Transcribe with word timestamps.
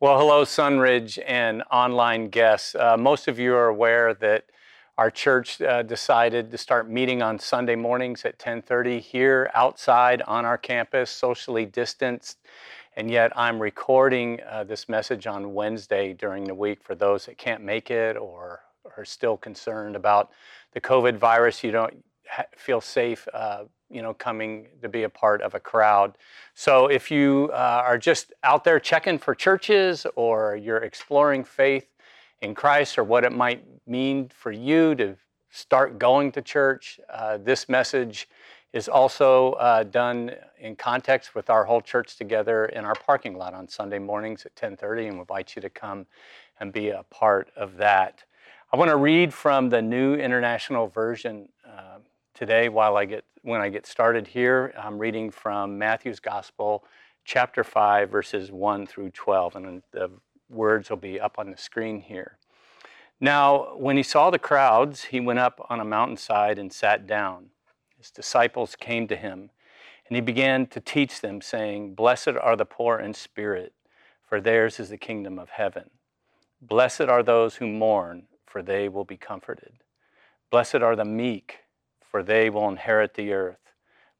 Well, 0.00 0.16
hello, 0.16 0.44
Sunridge 0.44 1.18
and 1.26 1.64
online 1.72 2.28
guests. 2.28 2.76
Uh, 2.76 2.96
most 2.96 3.26
of 3.26 3.36
you 3.36 3.52
are 3.56 3.66
aware 3.66 4.14
that 4.14 4.44
our 4.96 5.10
church 5.10 5.60
uh, 5.60 5.82
decided 5.82 6.52
to 6.52 6.56
start 6.56 6.88
meeting 6.88 7.20
on 7.20 7.40
Sunday 7.40 7.74
mornings 7.74 8.24
at 8.24 8.38
10:30 8.38 9.00
here 9.00 9.50
outside 9.54 10.22
on 10.22 10.44
our 10.44 10.56
campus, 10.56 11.10
socially 11.10 11.66
distanced. 11.66 12.38
And 12.94 13.10
yet, 13.10 13.32
I'm 13.34 13.60
recording 13.60 14.38
uh, 14.48 14.62
this 14.62 14.88
message 14.88 15.26
on 15.26 15.52
Wednesday 15.52 16.12
during 16.12 16.44
the 16.44 16.54
week 16.54 16.80
for 16.80 16.94
those 16.94 17.26
that 17.26 17.36
can't 17.36 17.64
make 17.64 17.90
it 17.90 18.16
or 18.16 18.60
are 18.96 19.04
still 19.04 19.36
concerned 19.36 19.96
about 19.96 20.30
the 20.74 20.80
COVID 20.80 21.16
virus. 21.16 21.64
You 21.64 21.72
don't 21.72 22.04
feel 22.56 22.80
safe 22.80 23.26
uh, 23.34 23.64
you 23.90 24.02
know, 24.02 24.14
coming 24.14 24.68
to 24.82 24.88
be 24.88 25.04
a 25.04 25.08
part 25.08 25.42
of 25.42 25.54
a 25.54 25.60
crowd. 25.60 26.16
So 26.54 26.86
if 26.86 27.10
you 27.10 27.50
uh, 27.52 27.82
are 27.84 27.98
just 27.98 28.32
out 28.42 28.64
there 28.64 28.78
checking 28.78 29.18
for 29.18 29.34
churches 29.34 30.06
or 30.16 30.56
you're 30.56 30.78
exploring 30.78 31.44
faith 31.44 31.86
in 32.42 32.54
Christ 32.54 32.98
or 32.98 33.04
what 33.04 33.24
it 33.24 33.32
might 33.32 33.64
mean 33.86 34.30
for 34.34 34.52
you 34.52 34.94
to 34.96 35.16
start 35.50 35.98
going 35.98 36.32
to 36.32 36.42
church, 36.42 37.00
uh, 37.12 37.38
this 37.38 37.68
message 37.68 38.28
is 38.72 38.88
also 38.88 39.52
uh, 39.52 39.82
done 39.82 40.32
in 40.58 40.76
context 40.76 41.34
with 41.34 41.48
our 41.48 41.64
whole 41.64 41.80
church 41.80 42.16
together 42.16 42.66
in 42.66 42.84
our 42.84 42.94
parking 42.94 43.36
lot 43.36 43.54
on 43.54 43.66
Sunday 43.66 43.98
mornings 43.98 44.44
at 44.44 44.54
10:30, 44.54 45.06
and 45.06 45.14
we 45.14 45.20
invite 45.20 45.56
you 45.56 45.62
to 45.62 45.70
come 45.70 46.06
and 46.60 46.72
be 46.72 46.90
a 46.90 47.02
part 47.04 47.50
of 47.56 47.76
that. 47.78 48.24
I 48.70 48.76
want 48.76 48.90
to 48.90 48.96
read 48.96 49.32
from 49.32 49.70
the 49.70 49.80
New 49.80 50.14
International 50.16 50.88
Version 50.88 51.48
uh, 51.66 51.98
today 52.38 52.68
while 52.68 52.96
I 52.96 53.04
get 53.04 53.24
when 53.42 53.60
I 53.60 53.68
get 53.68 53.84
started 53.84 54.28
here. 54.28 54.72
I'm 54.78 54.96
reading 54.96 55.32
from 55.32 55.76
Matthew's 55.76 56.20
Gospel, 56.20 56.84
chapter 57.24 57.64
5, 57.64 58.08
verses 58.08 58.52
1 58.52 58.86
through 58.86 59.10
12, 59.10 59.56
and 59.56 59.82
the 59.90 60.10
words 60.48 60.88
will 60.88 60.98
be 60.98 61.18
up 61.18 61.36
on 61.36 61.50
the 61.50 61.56
screen 61.56 62.00
here. 62.00 62.38
Now, 63.20 63.76
when 63.76 63.96
he 63.96 64.04
saw 64.04 64.30
the 64.30 64.38
crowds, 64.38 65.06
he 65.06 65.18
went 65.18 65.40
up 65.40 65.66
on 65.68 65.80
a 65.80 65.84
mountainside 65.84 66.60
and 66.60 66.72
sat 66.72 67.08
down. 67.08 67.46
His 67.96 68.12
disciples 68.12 68.76
came 68.76 69.08
to 69.08 69.16
him, 69.16 69.50
and 70.06 70.16
he 70.16 70.20
began 70.20 70.68
to 70.68 70.78
teach 70.78 71.20
them, 71.20 71.40
saying, 71.40 71.94
Blessed 71.94 72.36
are 72.40 72.54
the 72.54 72.64
poor 72.64 73.00
in 73.00 73.14
spirit, 73.14 73.72
for 74.22 74.40
theirs 74.40 74.78
is 74.78 74.90
the 74.90 74.96
kingdom 74.96 75.40
of 75.40 75.50
heaven. 75.50 75.90
Blessed 76.62 77.02
are 77.02 77.24
those 77.24 77.56
who 77.56 77.66
mourn, 77.66 78.28
for 78.46 78.62
they 78.62 78.88
will 78.88 79.04
be 79.04 79.16
comforted. 79.16 79.82
Blessed 80.50 80.76
are 80.76 80.94
the 80.94 81.04
meek 81.04 81.62
for 82.10 82.22
they 82.22 82.50
will 82.50 82.68
inherit 82.68 83.14
the 83.14 83.32
earth. 83.32 83.72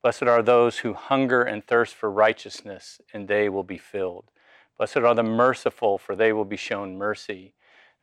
Blessed 0.03 0.25
are 0.25 0.43
those 0.43 0.79
who 0.79 0.95
hunger 0.95 1.43
and 1.43 1.65
thirst 1.65 1.95
for 1.95 2.11
righteousness, 2.11 3.01
and 3.13 3.27
they 3.27 3.49
will 3.49 3.65
be 3.65 3.79
filled. 3.79 4.31
Blessed 4.77 4.99
are 4.99 5.15
the 5.15 5.23
merciful, 5.23 5.99
for 5.99 6.15
they 6.15 6.33
will 6.33 6.45
be 6.45 6.57
shown 6.57 6.97
mercy. 6.97 7.55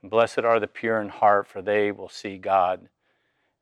And 0.01 0.11
blessed 0.11 0.39
are 0.39 0.59
the 0.59 0.67
pure 0.67 1.01
in 1.01 1.09
heart, 1.09 1.47
for 1.47 1.61
they 1.61 1.91
will 1.91 2.09
see 2.09 2.37
God. 2.37 2.89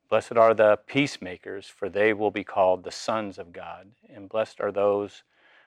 Blessed 0.09 0.37
are 0.37 0.53
the 0.53 0.79
peacemakers, 0.87 1.67
for 1.67 1.89
they 1.89 2.13
will 2.13 2.31
be 2.31 2.43
called 2.43 2.83
the 2.83 2.91
sons 2.91 3.37
of 3.37 3.53
God. 3.53 3.91
And 4.13 4.29
blessed 4.29 4.59
are 4.59 4.71
those 4.71 5.23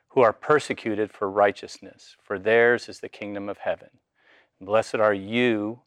who 0.08 0.22
are 0.22 0.32
persecuted 0.32 1.12
for 1.12 1.30
righteousness, 1.30 2.16
for 2.22 2.38
theirs 2.38 2.88
is 2.88 3.00
the 3.00 3.08
kingdom 3.08 3.48
of 3.48 3.58
heaven. 3.58 3.90
And 4.58 4.66
blessed 4.66 4.96
are 4.96 5.14
you 5.14 5.82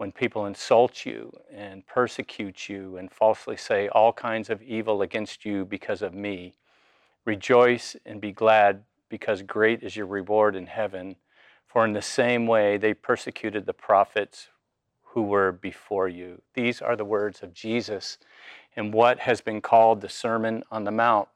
when 0.00 0.10
people 0.10 0.46
insult 0.46 1.04
you 1.04 1.30
and 1.54 1.86
persecute 1.86 2.70
you 2.70 2.96
and 2.96 3.12
falsely 3.12 3.54
say 3.54 3.86
all 3.88 4.14
kinds 4.14 4.48
of 4.48 4.62
evil 4.62 5.02
against 5.02 5.44
you 5.44 5.62
because 5.62 6.00
of 6.00 6.14
me. 6.14 6.54
Rejoice 7.26 7.96
and 8.06 8.18
be 8.18 8.32
glad, 8.32 8.82
because 9.10 9.42
great 9.42 9.82
is 9.82 9.94
your 9.94 10.06
reward 10.06 10.56
in 10.56 10.66
heaven. 10.66 11.16
For 11.66 11.84
in 11.84 11.92
the 11.92 12.00
same 12.00 12.46
way 12.46 12.78
they 12.78 12.94
persecuted 12.94 13.66
the 13.66 13.74
prophets 13.74 14.48
who 15.02 15.20
were 15.20 15.52
before 15.52 16.08
you. 16.08 16.40
These 16.54 16.80
are 16.80 16.96
the 16.96 17.04
words 17.04 17.42
of 17.42 17.52
Jesus 17.52 18.16
in 18.76 18.92
what 18.92 19.18
has 19.18 19.42
been 19.42 19.60
called 19.60 20.00
the 20.00 20.08
Sermon 20.08 20.64
on 20.70 20.84
the 20.84 20.90
Mount. 20.90 21.28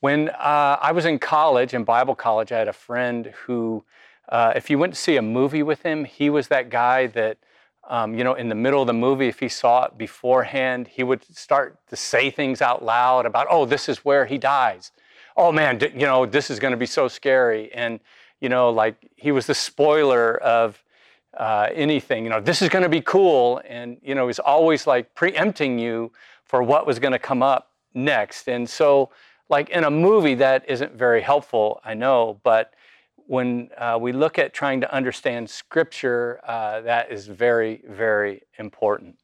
When 0.00 0.30
uh, 0.30 0.78
I 0.80 0.92
was 0.92 1.04
in 1.04 1.18
college, 1.18 1.74
in 1.74 1.84
Bible 1.84 2.14
college, 2.14 2.50
I 2.50 2.60
had 2.60 2.68
a 2.68 2.72
friend 2.72 3.34
who, 3.44 3.84
uh, 4.30 4.54
if 4.56 4.70
you 4.70 4.78
went 4.78 4.94
to 4.94 4.98
see 4.98 5.18
a 5.18 5.22
movie 5.22 5.62
with 5.62 5.82
him, 5.82 6.06
he 6.06 6.30
was 6.30 6.48
that 6.48 6.70
guy 6.70 7.06
that 7.08 7.36
um, 7.90 8.14
you 8.14 8.22
know, 8.22 8.34
in 8.34 8.48
the 8.48 8.54
middle 8.54 8.80
of 8.80 8.86
the 8.86 8.92
movie, 8.92 9.26
if 9.26 9.40
he 9.40 9.48
saw 9.48 9.84
it 9.84 9.98
beforehand, 9.98 10.86
he 10.86 11.02
would 11.02 11.24
start 11.36 11.76
to 11.88 11.96
say 11.96 12.30
things 12.30 12.62
out 12.62 12.84
loud 12.84 13.26
about, 13.26 13.48
oh, 13.50 13.66
this 13.66 13.88
is 13.88 14.04
where 14.04 14.24
he 14.24 14.38
dies. 14.38 14.92
Oh 15.36 15.50
man, 15.50 15.80
you 15.80 16.06
know, 16.06 16.24
this 16.24 16.50
is 16.50 16.60
going 16.60 16.70
to 16.70 16.76
be 16.76 16.86
so 16.86 17.08
scary. 17.08 17.72
And, 17.74 17.98
you 18.40 18.48
know, 18.48 18.70
like 18.70 19.10
he 19.16 19.32
was 19.32 19.46
the 19.46 19.56
spoiler 19.56 20.36
of 20.36 20.82
uh, 21.36 21.68
anything. 21.74 22.22
You 22.22 22.30
know, 22.30 22.40
this 22.40 22.62
is 22.62 22.68
going 22.68 22.84
to 22.84 22.88
be 22.88 23.00
cool. 23.00 23.60
And, 23.68 23.98
you 24.02 24.14
know, 24.14 24.28
he's 24.28 24.38
always 24.38 24.86
like 24.86 25.12
preempting 25.16 25.76
you 25.76 26.12
for 26.44 26.62
what 26.62 26.86
was 26.86 27.00
going 27.00 27.12
to 27.12 27.18
come 27.18 27.42
up 27.42 27.72
next. 27.92 28.48
And 28.48 28.70
so, 28.70 29.10
like 29.48 29.68
in 29.70 29.82
a 29.82 29.90
movie, 29.90 30.36
that 30.36 30.64
isn't 30.68 30.92
very 30.92 31.20
helpful, 31.20 31.80
I 31.84 31.94
know, 31.94 32.38
but 32.44 32.72
when 33.30 33.70
uh, 33.78 33.96
we 34.00 34.10
look 34.10 34.40
at 34.40 34.52
trying 34.52 34.80
to 34.80 34.92
understand 34.92 35.48
Scripture, 35.48 36.40
uh, 36.48 36.80
that 36.80 37.12
is 37.12 37.28
very, 37.28 37.80
very 37.88 38.42
important. 38.58 39.14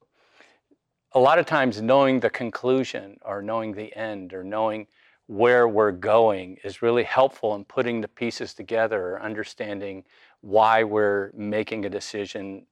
A 1.14 1.18
lot 1.18 1.40
of 1.40 1.46
times, 1.46 1.82
knowing 1.82 2.20
the 2.20 2.30
conclusion 2.30 3.16
or 3.24 3.42
knowing 3.42 3.72
the 3.72 3.92
end 3.96 4.32
or 4.32 4.44
knowing 4.44 4.86
where 5.26 5.66
we're 5.66 5.90
going 5.90 6.56
is 6.62 6.82
really 6.82 7.02
helpful 7.02 7.56
in 7.56 7.64
putting 7.64 8.00
the 8.00 8.06
pieces 8.06 8.54
together 8.54 9.08
or 9.08 9.22
understanding 9.22 10.04
why 10.40 10.84
we're 10.84 11.32
making 11.34 11.84
a 11.84 11.90
decision, 11.90 12.64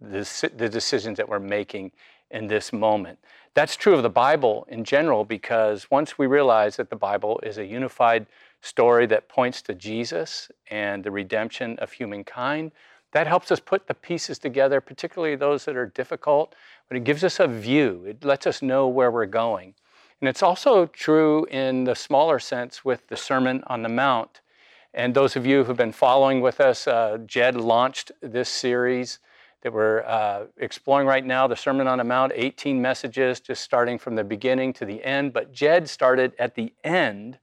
the, 0.00 0.50
the 0.56 0.70
decisions 0.70 1.18
that 1.18 1.28
we're 1.28 1.38
making 1.38 1.92
in 2.30 2.46
this 2.46 2.72
moment. 2.72 3.18
That's 3.52 3.76
true 3.76 3.94
of 3.94 4.02
the 4.02 4.08
Bible 4.08 4.66
in 4.70 4.84
general 4.84 5.26
because 5.26 5.90
once 5.90 6.16
we 6.16 6.26
realize 6.26 6.76
that 6.76 6.88
the 6.88 6.96
Bible 6.96 7.38
is 7.42 7.58
a 7.58 7.66
unified 7.66 8.26
story 8.60 9.06
that 9.06 9.28
points 9.28 9.62
to 9.62 9.74
Jesus 9.74 10.50
and 10.70 11.02
the 11.02 11.10
redemption 11.10 11.78
of 11.78 11.92
humankind. 11.92 12.72
That 13.12 13.26
helps 13.26 13.50
us 13.50 13.58
put 13.58 13.86
the 13.86 13.94
pieces 13.94 14.38
together, 14.38 14.80
particularly 14.80 15.34
those 15.34 15.64
that 15.64 15.76
are 15.76 15.86
difficult, 15.86 16.54
but 16.88 16.96
it 16.96 17.04
gives 17.04 17.24
us 17.24 17.40
a 17.40 17.48
view. 17.48 18.04
It 18.06 18.24
lets 18.24 18.46
us 18.46 18.62
know 18.62 18.86
where 18.86 19.10
we're 19.10 19.26
going. 19.26 19.74
And 20.20 20.28
it's 20.28 20.42
also 20.42 20.86
true 20.86 21.46
in 21.46 21.84
the 21.84 21.94
smaller 21.94 22.38
sense 22.38 22.84
with 22.84 23.06
the 23.08 23.16
Sermon 23.16 23.64
on 23.66 23.82
the 23.82 23.88
Mount. 23.88 24.42
And 24.92 25.14
those 25.14 25.34
of 25.34 25.46
you 25.46 25.64
who've 25.64 25.76
been 25.76 25.92
following 25.92 26.40
with 26.40 26.60
us, 26.60 26.86
uh, 26.86 27.18
Jed 27.26 27.56
launched 27.56 28.12
this 28.20 28.48
series 28.48 29.18
that 29.62 29.72
we're 29.72 30.02
uh, 30.02 30.44
exploring 30.58 31.06
right 31.06 31.24
now, 31.24 31.46
the 31.46 31.56
Sermon 31.56 31.86
on 31.86 31.98
the 31.98 32.04
Mount, 32.04 32.32
18 32.34 32.80
messages, 32.80 33.40
just 33.40 33.62
starting 33.62 33.98
from 33.98 34.14
the 34.14 34.24
beginning 34.24 34.72
to 34.74 34.84
the 34.84 35.02
end. 35.04 35.32
But 35.32 35.52
Jed 35.52 35.88
started 35.88 36.32
at 36.38 36.54
the 36.54 36.72
end 36.82 37.38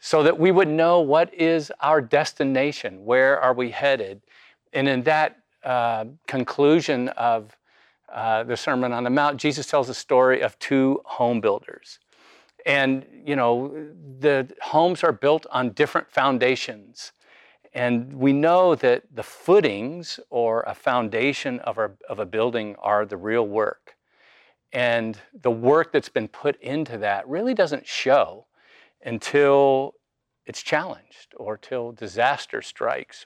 so 0.00 0.22
that 0.22 0.38
we 0.38 0.50
would 0.50 0.68
know 0.68 1.00
what 1.00 1.32
is 1.34 1.70
our 1.80 2.00
destination, 2.00 3.04
where 3.04 3.38
are 3.38 3.52
we 3.52 3.70
headed. 3.70 4.22
And 4.72 4.88
in 4.88 5.02
that 5.02 5.36
uh, 5.62 6.06
conclusion 6.26 7.08
of 7.10 7.56
uh, 8.12 8.42
the 8.44 8.56
Sermon 8.56 8.92
on 8.92 9.04
the 9.04 9.10
Mount, 9.10 9.38
Jesus 9.38 9.66
tells 9.66 9.88
a 9.88 9.94
story 9.94 10.40
of 10.40 10.58
two 10.58 11.02
home 11.04 11.40
builders. 11.40 11.98
And, 12.66 13.06
you 13.24 13.36
know, 13.36 13.88
the 14.18 14.50
homes 14.62 15.04
are 15.04 15.12
built 15.12 15.46
on 15.50 15.70
different 15.70 16.10
foundations. 16.10 17.12
And 17.72 18.12
we 18.12 18.32
know 18.32 18.74
that 18.74 19.04
the 19.14 19.22
footings 19.22 20.18
or 20.30 20.62
a 20.66 20.74
foundation 20.74 21.60
of, 21.60 21.78
our, 21.78 21.92
of 22.08 22.18
a 22.18 22.26
building 22.26 22.74
are 22.78 23.06
the 23.06 23.16
real 23.16 23.46
work. 23.46 23.96
And 24.72 25.18
the 25.32 25.50
work 25.50 25.92
that's 25.92 26.08
been 26.08 26.28
put 26.28 26.60
into 26.60 26.98
that 26.98 27.28
really 27.28 27.54
doesn't 27.54 27.86
show 27.86 28.46
until 29.04 29.94
it's 30.46 30.62
challenged 30.62 31.34
or 31.36 31.56
till 31.56 31.92
disaster 31.92 32.62
strikes, 32.62 33.24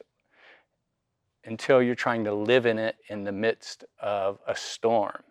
until 1.44 1.82
you're 1.82 1.94
trying 1.94 2.24
to 2.24 2.34
live 2.34 2.66
in 2.66 2.78
it 2.78 2.96
in 3.08 3.24
the 3.24 3.32
midst 3.32 3.84
of 4.00 4.38
a 4.46 4.54
storm. 4.54 5.22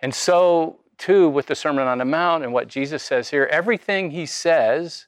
And 0.00 0.14
so, 0.14 0.80
too, 0.96 1.28
with 1.28 1.46
the 1.46 1.54
Sermon 1.54 1.86
on 1.86 1.98
the 1.98 2.04
Mount 2.04 2.44
and 2.44 2.52
what 2.52 2.68
Jesus 2.68 3.02
says 3.02 3.30
here, 3.30 3.46
everything 3.46 4.10
he 4.10 4.26
says 4.26 5.06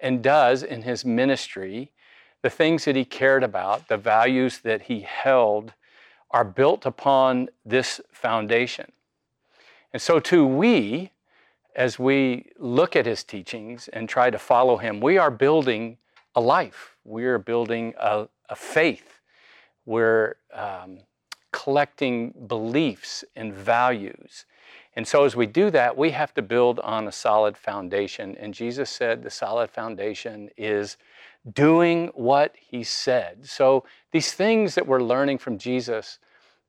and 0.00 0.22
does 0.22 0.62
in 0.62 0.82
his 0.82 1.04
ministry, 1.04 1.92
the 2.42 2.50
things 2.50 2.84
that 2.84 2.96
he 2.96 3.04
cared 3.04 3.44
about, 3.44 3.88
the 3.88 3.96
values 3.96 4.60
that 4.60 4.82
he 4.82 5.00
held, 5.00 5.74
are 6.30 6.44
built 6.44 6.86
upon 6.86 7.48
this 7.64 8.00
foundation. 8.10 8.90
And 9.92 10.00
so, 10.00 10.18
too, 10.18 10.46
we, 10.46 11.12
as 11.74 11.98
we 11.98 12.50
look 12.58 12.96
at 12.96 13.06
his 13.06 13.24
teachings 13.24 13.88
and 13.88 14.08
try 14.08 14.30
to 14.30 14.38
follow 14.38 14.76
him, 14.76 15.00
we 15.00 15.18
are 15.18 15.30
building 15.30 15.96
a 16.34 16.40
life. 16.40 16.96
We 17.04 17.24
are 17.24 17.38
building 17.38 17.94
a, 17.98 18.28
a 18.48 18.56
faith. 18.56 19.20
We're 19.86 20.36
um, 20.52 20.98
collecting 21.52 22.32
beliefs 22.46 23.24
and 23.36 23.52
values. 23.52 24.46
And 24.94 25.08
so, 25.08 25.24
as 25.24 25.34
we 25.34 25.46
do 25.46 25.70
that, 25.70 25.96
we 25.96 26.10
have 26.10 26.34
to 26.34 26.42
build 26.42 26.78
on 26.80 27.08
a 27.08 27.12
solid 27.12 27.56
foundation. 27.56 28.36
And 28.38 28.52
Jesus 28.52 28.90
said 28.90 29.22
the 29.22 29.30
solid 29.30 29.70
foundation 29.70 30.50
is 30.56 30.98
doing 31.54 32.08
what 32.14 32.54
he 32.58 32.84
said. 32.84 33.46
So 33.46 33.84
these 34.12 34.32
things 34.32 34.74
that 34.74 34.86
we're 34.86 35.02
learning 35.02 35.38
from 35.38 35.58
Jesus, 35.58 36.18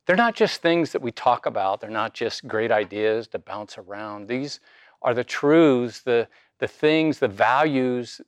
they're 0.06 0.16
not 0.16 0.36
just 0.36 0.62
things 0.62 0.92
that 0.92 1.02
we 1.02 1.12
talk 1.12 1.46
about, 1.46 1.82
they're 1.82 1.90
not 1.90 2.14
just 2.14 2.48
great 2.48 2.72
ideas 2.72 3.28
to 3.30 3.40
bounce 3.40 3.78
around. 3.78 4.28
These 4.28 4.60
are 5.04 5.14
the 5.14 5.24
truths, 5.24 6.02
the, 6.02 6.28
the 6.60 6.68
things, 6.68 7.20
the 7.20 7.28
values 7.28 8.22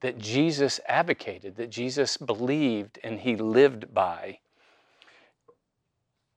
that 0.00 0.18
Jesus 0.18 0.80
advocated, 0.88 1.56
that 1.56 1.70
Jesus 1.70 2.16
believed 2.16 2.98
and 3.02 3.20
he 3.20 3.36
lived 3.36 3.92
by. 3.92 4.38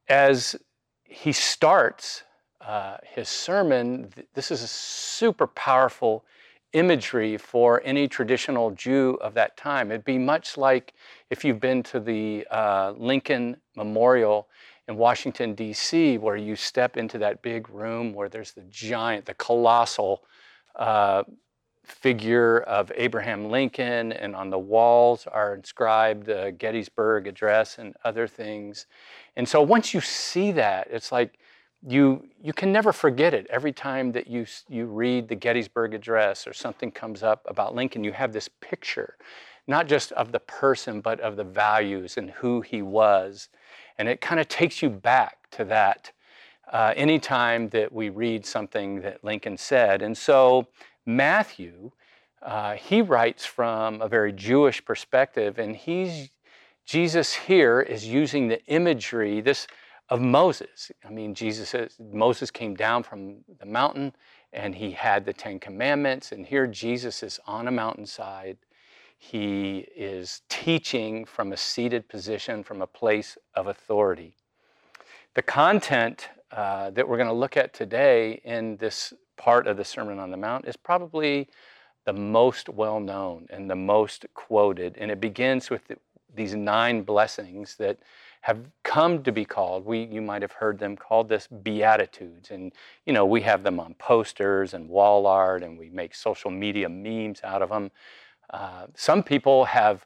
As 0.08 0.56
he 1.04 1.32
starts 1.32 2.24
uh, 2.62 2.98
his 3.04 3.30
sermon, 3.30 4.10
this 4.34 4.52
is 4.52 4.62
a 4.62 4.68
super 4.68 5.48
powerful 5.48 6.26
imagery 6.74 7.38
for 7.38 7.82
any 7.86 8.08
traditional 8.08 8.72
Jew 8.72 9.18
of 9.22 9.34
that 9.36 9.56
time. 9.56 9.92
It'd 9.92 10.04
be 10.04 10.18
much 10.18 10.58
like 10.58 10.94
if 11.30 11.46
you've 11.46 11.60
been 11.60 11.84
to 11.84 12.00
the 12.00 12.46
uh, 12.50 12.94
Lincoln 12.98 13.58
Memorial 13.76 14.48
in 14.88 14.98
Washington, 14.98 15.54
D.C., 15.56 16.18
where 16.18 16.36
you 16.36 16.56
step 16.56 16.98
into 16.98 17.18
that 17.20 17.42
big 17.42 17.70
room 17.70 18.14
where 18.14 18.30
there's 18.30 18.52
the 18.52 18.64
giant, 18.70 19.26
the 19.26 19.34
colossal 19.36 20.24
uh, 20.76 21.24
figure 21.84 22.60
of 22.62 22.92
Abraham 22.96 23.50
Lincoln, 23.50 24.12
and 24.14 24.36
on 24.36 24.50
the 24.50 24.60
walls 24.60 25.28
are 25.28 25.54
inscribed 25.54 26.26
the 26.26 26.54
Gettysburg 26.58 27.28
Address 27.28 27.78
and 27.78 27.94
other 28.04 28.28
things. 28.28 28.88
And 29.36 29.48
so 29.48 29.62
once 29.62 29.94
you 29.94 30.02
see 30.02 30.52
that, 30.54 30.88
it's 30.90 31.12
like 31.12 31.38
you 31.86 32.26
you 32.42 32.54
can 32.54 32.72
never 32.72 32.94
forget 32.94 33.34
it. 33.34 33.48
Every 33.50 33.74
time 33.74 34.12
that 34.14 34.28
you 34.28 34.46
you 34.70 34.86
read 34.86 35.28
the 35.28 35.36
Gettysburg 35.36 35.94
Address 35.94 36.48
or 36.48 36.54
something 36.54 36.92
comes 36.92 37.24
up 37.24 37.46
about 37.48 37.76
Lincoln, 37.76 38.04
you 38.04 38.14
have 38.14 38.32
this 38.32 38.50
picture, 38.62 39.18
not 39.68 39.88
just 39.88 40.14
of 40.14 40.32
the 40.32 40.40
person, 40.40 41.02
but 41.02 41.20
of 41.20 41.36
the 41.36 41.44
values 41.44 42.16
and 42.18 42.32
who 42.32 42.62
he 42.62 42.82
was, 42.82 43.50
and 43.98 44.08
it 44.08 44.22
kind 44.22 44.40
of 44.40 44.48
takes 44.48 44.82
you 44.82 44.90
back 44.90 45.50
to 45.52 45.66
that. 45.66 46.12
Uh, 46.72 46.94
anytime 46.96 47.70
that 47.70 47.92
we 47.92 48.10
read 48.10 48.46
something 48.46 49.02
that 49.02 49.24
Lincoln 49.24 49.58
said, 49.58 50.02
and 50.02 50.18
so 50.18 50.68
Matthew, 51.06 51.92
uh, 52.42 52.74
he 52.76 53.02
writes 53.02 53.46
from 53.46 54.02
a 54.02 54.08
very 54.08 54.32
Jewish 54.32 54.84
perspective, 54.84 55.60
and 55.60 55.76
he's 55.76 56.30
Jesus 56.86 57.34
here 57.34 57.80
is 57.80 58.06
using 58.06 58.48
the 58.50 58.64
imagery 58.66 59.40
this 59.40 59.68
of 60.10 60.20
Moses. 60.22 60.92
I 61.06 61.10
mean, 61.10 61.34
Jesus 61.34 61.70
says 61.70 61.96
Moses 62.12 62.52
came 62.52 62.76
down 62.76 63.04
from 63.04 63.38
the 63.60 63.66
mountain 63.66 64.14
and 64.52 64.76
he 64.76 64.92
had 64.92 65.26
the 65.26 65.34
Ten 65.34 65.60
Commandments, 65.60 66.32
and 66.32 66.46
here 66.46 66.68
Jesus 66.68 67.24
is 67.24 67.40
on 67.48 67.68
a 67.68 67.72
mountainside. 67.72 68.58
He 69.32 69.88
is 69.96 70.42
teaching 70.50 71.24
from 71.24 71.54
a 71.54 71.58
seated 71.58 72.10
position, 72.10 72.62
from 72.62 72.82
a 72.82 72.88
place 72.88 73.38
of 73.56 73.68
authority. 73.68 74.36
The 75.34 75.42
content 75.42 76.28
uh, 76.52 76.90
that 76.90 77.08
we're 77.08 77.16
going 77.16 77.30
to 77.30 77.34
look 77.34 77.56
at 77.56 77.74
today 77.74 78.42
in 78.44 78.76
this 78.78 79.14
part 79.38 79.66
of 79.66 79.78
the 79.78 79.86
Sermon 79.86 80.20
on 80.20 80.30
the 80.30 80.38
Mount 80.38 80.68
is 80.68 80.76
probably 80.76 81.48
the 82.06 82.12
most 82.12 82.68
well 82.68 83.00
known 83.00 83.48
and 83.50 83.70
the 83.70 83.78
most 83.78 84.26
quoted. 84.34 84.98
And 85.00 85.10
it 85.10 85.22
begins 85.22 85.70
with 85.70 85.88
the, 85.88 85.96
these 86.36 86.54
nine 86.54 87.04
blessings 87.04 87.78
that 87.78 88.00
have 88.42 88.60
come 88.84 89.24
to 89.24 89.32
be 89.32 89.46
called 89.46 89.86
we 89.86 90.04
you 90.04 90.22
might 90.22 90.42
have 90.42 90.52
heard 90.52 90.78
them 90.78 90.98
called 90.98 91.30
this 91.30 91.48
beatitudes 91.48 92.52
and 92.52 92.74
you 93.06 93.14
know 93.14 93.26
we 93.26 93.40
have 93.40 93.64
them 93.64 93.80
on 93.80 93.94
posters 93.94 94.74
and 94.74 94.90
wall 94.90 95.26
art 95.26 95.64
and 95.64 95.80
we 95.80 95.90
make 95.90 96.14
social 96.14 96.52
media 96.52 96.90
memes 96.90 97.40
out 97.46 97.62
of 97.62 97.70
them 97.70 97.90
uh, 98.50 98.88
some 98.96 99.24
people 99.24 99.66
have 99.66 100.06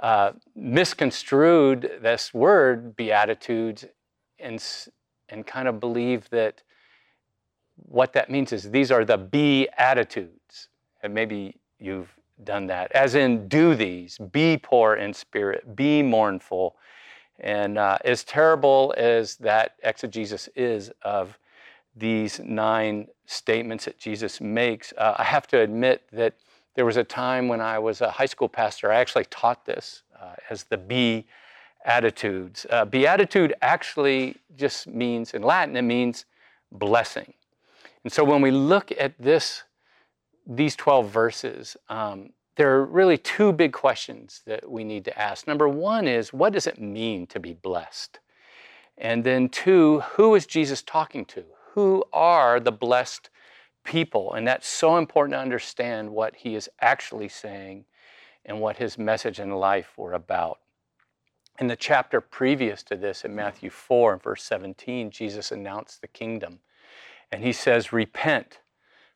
uh, 0.00 0.32
misconstrued 0.54 1.90
this 2.00 2.32
word 2.32 2.94
beatitudes 2.96 3.84
and 4.38 4.64
and 5.28 5.46
kind 5.46 5.68
of 5.68 5.80
believe 5.80 6.28
that 6.30 6.62
what 7.76 8.12
that 8.12 8.30
means 8.30 8.52
is 8.52 8.70
these 8.70 8.90
are 8.90 9.04
the 9.04 9.18
be 9.18 9.68
attitudes 9.76 10.68
and 11.02 11.12
maybe 11.12 11.56
you've 11.78 12.14
done 12.44 12.66
that 12.66 12.90
as 12.92 13.14
in 13.14 13.48
do 13.48 13.74
these 13.74 14.18
be 14.30 14.56
poor 14.56 14.94
in 14.94 15.12
spirit 15.12 15.74
be 15.74 16.02
mournful. 16.02 16.76
And 17.40 17.78
uh, 17.78 17.98
as 18.04 18.24
terrible 18.24 18.94
as 18.96 19.36
that 19.36 19.76
exegesis 19.84 20.48
is 20.56 20.90
of 21.02 21.38
these 21.94 22.40
nine 22.40 23.08
statements 23.26 23.84
that 23.84 23.98
Jesus 23.98 24.40
makes, 24.40 24.92
uh, 24.96 25.14
I 25.18 25.24
have 25.24 25.46
to 25.48 25.60
admit 25.60 26.02
that 26.12 26.34
there 26.78 26.84
was 26.84 26.96
a 26.96 27.02
time 27.02 27.48
when 27.48 27.60
I 27.60 27.80
was 27.80 28.02
a 28.02 28.08
high 28.08 28.26
school 28.26 28.48
pastor, 28.48 28.92
I 28.92 29.00
actually 29.00 29.24
taught 29.30 29.66
this 29.66 30.04
uh, 30.16 30.36
as 30.48 30.62
the 30.62 30.76
be 30.76 31.26
attitudes. 31.84 32.66
Uh, 32.70 32.84
beatitude 32.84 33.52
actually 33.62 34.36
just 34.56 34.86
means, 34.86 35.34
in 35.34 35.42
Latin, 35.42 35.76
it 35.76 35.82
means 35.82 36.24
blessing. 36.70 37.34
And 38.04 38.12
so 38.12 38.22
when 38.22 38.40
we 38.40 38.52
look 38.52 38.92
at 38.96 39.18
this, 39.18 39.64
these 40.46 40.76
12 40.76 41.10
verses, 41.10 41.76
um, 41.88 42.30
there 42.54 42.72
are 42.76 42.84
really 42.84 43.18
two 43.18 43.52
big 43.52 43.72
questions 43.72 44.42
that 44.46 44.70
we 44.70 44.84
need 44.84 45.04
to 45.06 45.18
ask. 45.18 45.48
Number 45.48 45.68
one 45.68 46.06
is, 46.06 46.32
what 46.32 46.52
does 46.52 46.68
it 46.68 46.80
mean 46.80 47.26
to 47.26 47.40
be 47.40 47.54
blessed? 47.54 48.20
And 48.96 49.24
then 49.24 49.48
two, 49.48 49.98
who 50.12 50.32
is 50.36 50.46
Jesus 50.46 50.82
talking 50.82 51.24
to? 51.24 51.42
Who 51.72 52.04
are 52.12 52.60
the 52.60 52.70
blessed 52.70 53.30
people? 53.88 54.34
And 54.34 54.46
that's 54.46 54.68
so 54.68 54.98
important 54.98 55.32
to 55.32 55.40
understand 55.40 56.10
what 56.10 56.36
he 56.36 56.54
is 56.54 56.68
actually 56.80 57.28
saying 57.28 57.86
and 58.44 58.60
what 58.60 58.76
his 58.76 58.98
message 58.98 59.38
and 59.38 59.58
life 59.58 59.94
were 59.96 60.12
about. 60.12 60.60
In 61.58 61.68
the 61.68 61.74
chapter 61.74 62.20
previous 62.20 62.82
to 62.84 62.96
this, 62.96 63.24
in 63.24 63.34
Matthew 63.34 63.70
4 63.70 64.12
and 64.12 64.22
verse 64.22 64.44
17, 64.44 65.10
Jesus 65.10 65.50
announced 65.50 66.02
the 66.02 66.06
kingdom. 66.06 66.60
And 67.32 67.42
he 67.42 67.52
says, 67.52 67.92
Repent, 67.92 68.60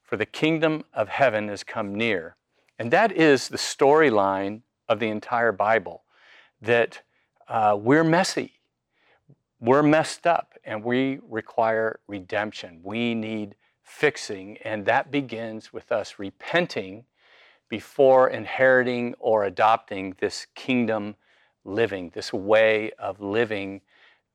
for 0.02 0.16
the 0.16 0.26
kingdom 0.26 0.84
of 0.94 1.10
heaven 1.10 1.48
has 1.48 1.62
come 1.62 1.94
near. 1.94 2.36
And 2.78 2.90
that 2.90 3.12
is 3.12 3.48
the 3.48 3.58
storyline 3.58 4.62
of 4.88 4.98
the 5.00 5.08
entire 5.08 5.52
Bible 5.52 6.02
that 6.62 7.02
uh, 7.46 7.76
we're 7.78 8.04
messy, 8.04 8.54
we're 9.60 9.82
messed 9.82 10.26
up, 10.26 10.54
and 10.64 10.82
we 10.82 11.20
require 11.28 12.00
redemption. 12.08 12.80
We 12.82 13.14
need 13.14 13.54
fixing, 13.92 14.56
and 14.64 14.86
that 14.86 15.10
begins 15.10 15.72
with 15.72 15.92
us 15.92 16.18
repenting 16.18 17.04
before 17.68 18.30
inheriting 18.30 19.14
or 19.18 19.44
adopting 19.44 20.16
this 20.18 20.46
kingdom 20.54 21.14
living, 21.64 22.10
this 22.14 22.32
way 22.32 22.90
of 22.98 23.20
living 23.20 23.82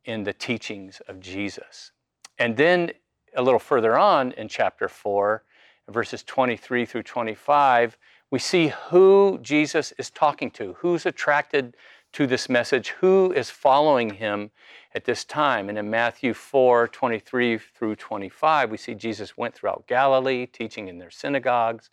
in 0.06 0.24
the 0.24 0.32
teachings 0.32 1.02
of 1.08 1.20
Jesus. 1.20 1.92
And 2.38 2.56
then 2.56 2.92
a 3.36 3.42
little 3.42 3.60
further 3.60 3.98
on 3.98 4.32
in 4.34 4.48
chapter 4.48 4.88
4, 4.88 5.44
verses 5.90 6.24
23 6.24 6.86
through 6.86 7.04
25, 7.04 7.98
we 8.30 8.40
see 8.40 8.72
who 8.90 9.40
Jesus 9.42 9.92
is 9.98 10.12
talking 10.12 10.52
to, 10.52 10.74
who's 10.80 11.06
attracted 11.06 11.76
to 12.14 12.28
this 12.28 12.48
message, 12.48 12.90
who 13.02 13.32
is 13.34 13.50
following 13.50 14.12
him 14.12 14.52
at 14.98 15.06
this 15.06 15.24
time. 15.24 15.70
And 15.70 15.78
in 15.78 15.90
Matthew 15.90 16.34
4 16.34 16.88
23 16.88 17.60
through 17.60 17.96
25, 17.96 18.72
we 18.72 18.78
see 18.78 18.96
Jesus 18.96 19.38
went 19.38 19.54
throughout 19.54 19.88
Galilee, 19.88 20.48
teaching 20.48 20.88
in 20.88 20.98
their 20.98 21.12
synagogues, 21.12 21.92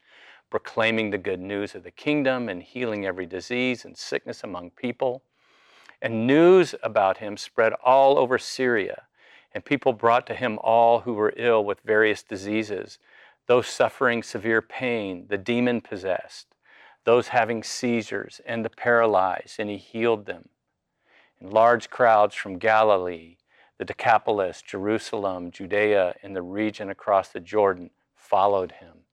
proclaiming 0.50 1.10
the 1.10 1.18
good 1.18 1.38
news 1.38 1.74
of 1.74 1.84
the 1.84 1.90
kingdom, 1.90 2.48
and 2.48 2.62
healing 2.62 3.04
every 3.04 3.26
disease 3.26 3.84
and 3.84 3.96
sickness 3.96 4.42
among 4.42 4.70
people. 4.70 5.22
And 6.00 6.26
news 6.26 6.74
about 6.82 7.18
him 7.18 7.36
spread 7.36 7.74
all 7.84 8.16
over 8.18 8.38
Syria, 8.38 9.02
and 9.52 9.64
people 9.64 9.92
brought 9.92 10.26
to 10.28 10.34
him 10.34 10.58
all 10.62 11.00
who 11.00 11.12
were 11.12 11.34
ill 11.36 11.64
with 11.64 11.80
various 11.84 12.22
diseases 12.22 12.98
those 13.46 13.66
suffering 13.66 14.22
severe 14.22 14.62
pain, 14.62 15.26
the 15.28 15.36
demon 15.36 15.82
possessed, 15.82 16.46
those 17.04 17.28
having 17.28 17.62
seizures, 17.62 18.40
and 18.46 18.64
the 18.64 18.70
paralyzed, 18.70 19.56
and 19.58 19.68
he 19.68 19.76
healed 19.76 20.24
them. 20.24 20.48
And 21.40 21.52
large 21.52 21.90
crowds 21.90 22.34
from 22.34 22.58
Galilee, 22.58 23.36
the 23.78 23.84
Decapolis, 23.84 24.62
Jerusalem, 24.62 25.50
Judea, 25.50 26.14
and 26.22 26.34
the 26.34 26.42
region 26.42 26.90
across 26.90 27.28
the 27.28 27.40
Jordan 27.40 27.90
followed 28.14 28.72
him. 28.72 29.04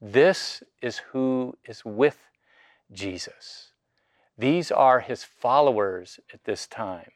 This 0.00 0.62
is 0.82 0.98
who 0.98 1.56
is 1.64 1.84
with 1.84 2.18
Jesus. 2.92 3.72
These 4.36 4.70
are 4.70 5.00
his 5.00 5.24
followers 5.24 6.20
at 6.32 6.44
this 6.44 6.66
time. 6.66 7.10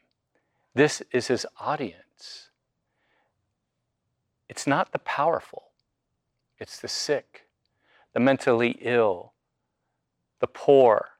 This 0.74 1.02
is 1.12 1.26
his 1.26 1.46
audience. 1.60 2.50
It's 4.48 4.66
not 4.66 4.92
the 4.92 4.98
powerful. 5.00 5.64
It's 6.58 6.80
the 6.80 6.88
sick, 6.88 7.48
the 8.14 8.20
mentally 8.20 8.78
ill, 8.80 9.32
the 10.40 10.46
poor, 10.46 11.10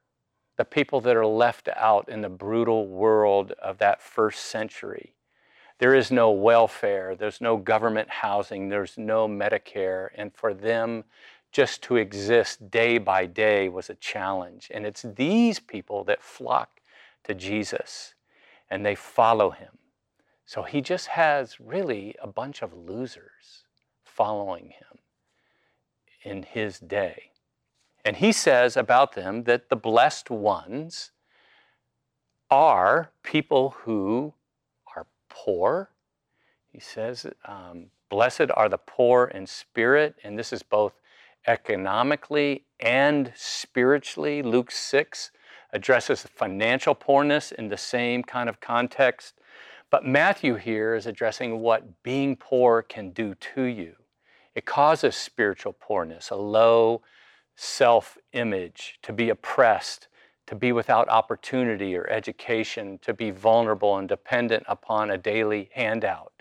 the 0.58 0.64
people 0.64 1.00
that 1.00 1.16
are 1.16 1.24
left 1.24 1.68
out 1.76 2.08
in 2.08 2.20
the 2.20 2.28
brutal 2.28 2.88
world 2.88 3.52
of 3.52 3.78
that 3.78 4.02
first 4.02 4.46
century. 4.46 5.14
There 5.78 5.94
is 5.94 6.10
no 6.10 6.32
welfare, 6.32 7.14
there's 7.14 7.40
no 7.40 7.56
government 7.56 8.10
housing, 8.10 8.68
there's 8.68 8.98
no 8.98 9.28
Medicare, 9.28 10.08
and 10.16 10.34
for 10.34 10.52
them 10.52 11.04
just 11.52 11.80
to 11.84 11.96
exist 11.96 12.72
day 12.72 12.98
by 12.98 13.24
day 13.24 13.68
was 13.68 13.88
a 13.88 13.94
challenge. 13.94 14.68
And 14.74 14.84
it's 14.84 15.02
these 15.02 15.60
people 15.60 16.02
that 16.04 16.22
flock 16.22 16.80
to 17.22 17.34
Jesus 17.34 18.14
and 18.68 18.84
they 18.84 18.96
follow 18.96 19.50
him. 19.50 19.78
So 20.44 20.62
he 20.62 20.80
just 20.80 21.06
has 21.06 21.60
really 21.60 22.16
a 22.20 22.26
bunch 22.26 22.62
of 22.62 22.74
losers 22.74 23.64
following 24.04 24.70
him 24.70 24.98
in 26.24 26.42
his 26.42 26.80
day. 26.80 27.30
And 28.08 28.16
he 28.16 28.32
says 28.32 28.74
about 28.74 29.12
them 29.12 29.44
that 29.44 29.68
the 29.68 29.76
blessed 29.76 30.30
ones 30.30 31.10
are 32.50 33.10
people 33.22 33.76
who 33.82 34.32
are 34.96 35.06
poor. 35.28 35.90
He 36.72 36.80
says, 36.80 37.26
um, 37.44 37.90
Blessed 38.08 38.46
are 38.54 38.70
the 38.70 38.78
poor 38.78 39.26
in 39.26 39.46
spirit, 39.46 40.14
and 40.24 40.38
this 40.38 40.54
is 40.54 40.62
both 40.62 40.94
economically 41.46 42.64
and 42.80 43.30
spiritually. 43.36 44.40
Luke 44.40 44.70
6 44.70 45.30
addresses 45.74 46.22
financial 46.22 46.94
poorness 46.94 47.52
in 47.52 47.68
the 47.68 47.76
same 47.76 48.22
kind 48.22 48.48
of 48.48 48.58
context. 48.58 49.34
But 49.90 50.06
Matthew 50.06 50.54
here 50.54 50.94
is 50.94 51.04
addressing 51.06 51.60
what 51.60 52.02
being 52.02 52.36
poor 52.36 52.80
can 52.80 53.10
do 53.10 53.34
to 53.54 53.64
you. 53.64 53.96
It 54.54 54.64
causes 54.64 55.14
spiritual 55.14 55.74
poorness, 55.74 56.30
a 56.30 56.36
low 56.36 57.02
self 57.60 58.16
image, 58.32 59.00
to 59.02 59.12
be 59.12 59.30
oppressed, 59.30 60.06
to 60.46 60.54
be 60.54 60.70
without 60.70 61.08
opportunity 61.08 61.96
or 61.96 62.08
education, 62.08 63.00
to 63.02 63.12
be 63.12 63.32
vulnerable 63.32 63.96
and 63.98 64.08
dependent 64.08 64.62
upon 64.68 65.10
a 65.10 65.18
daily 65.18 65.68
handout. 65.74 66.32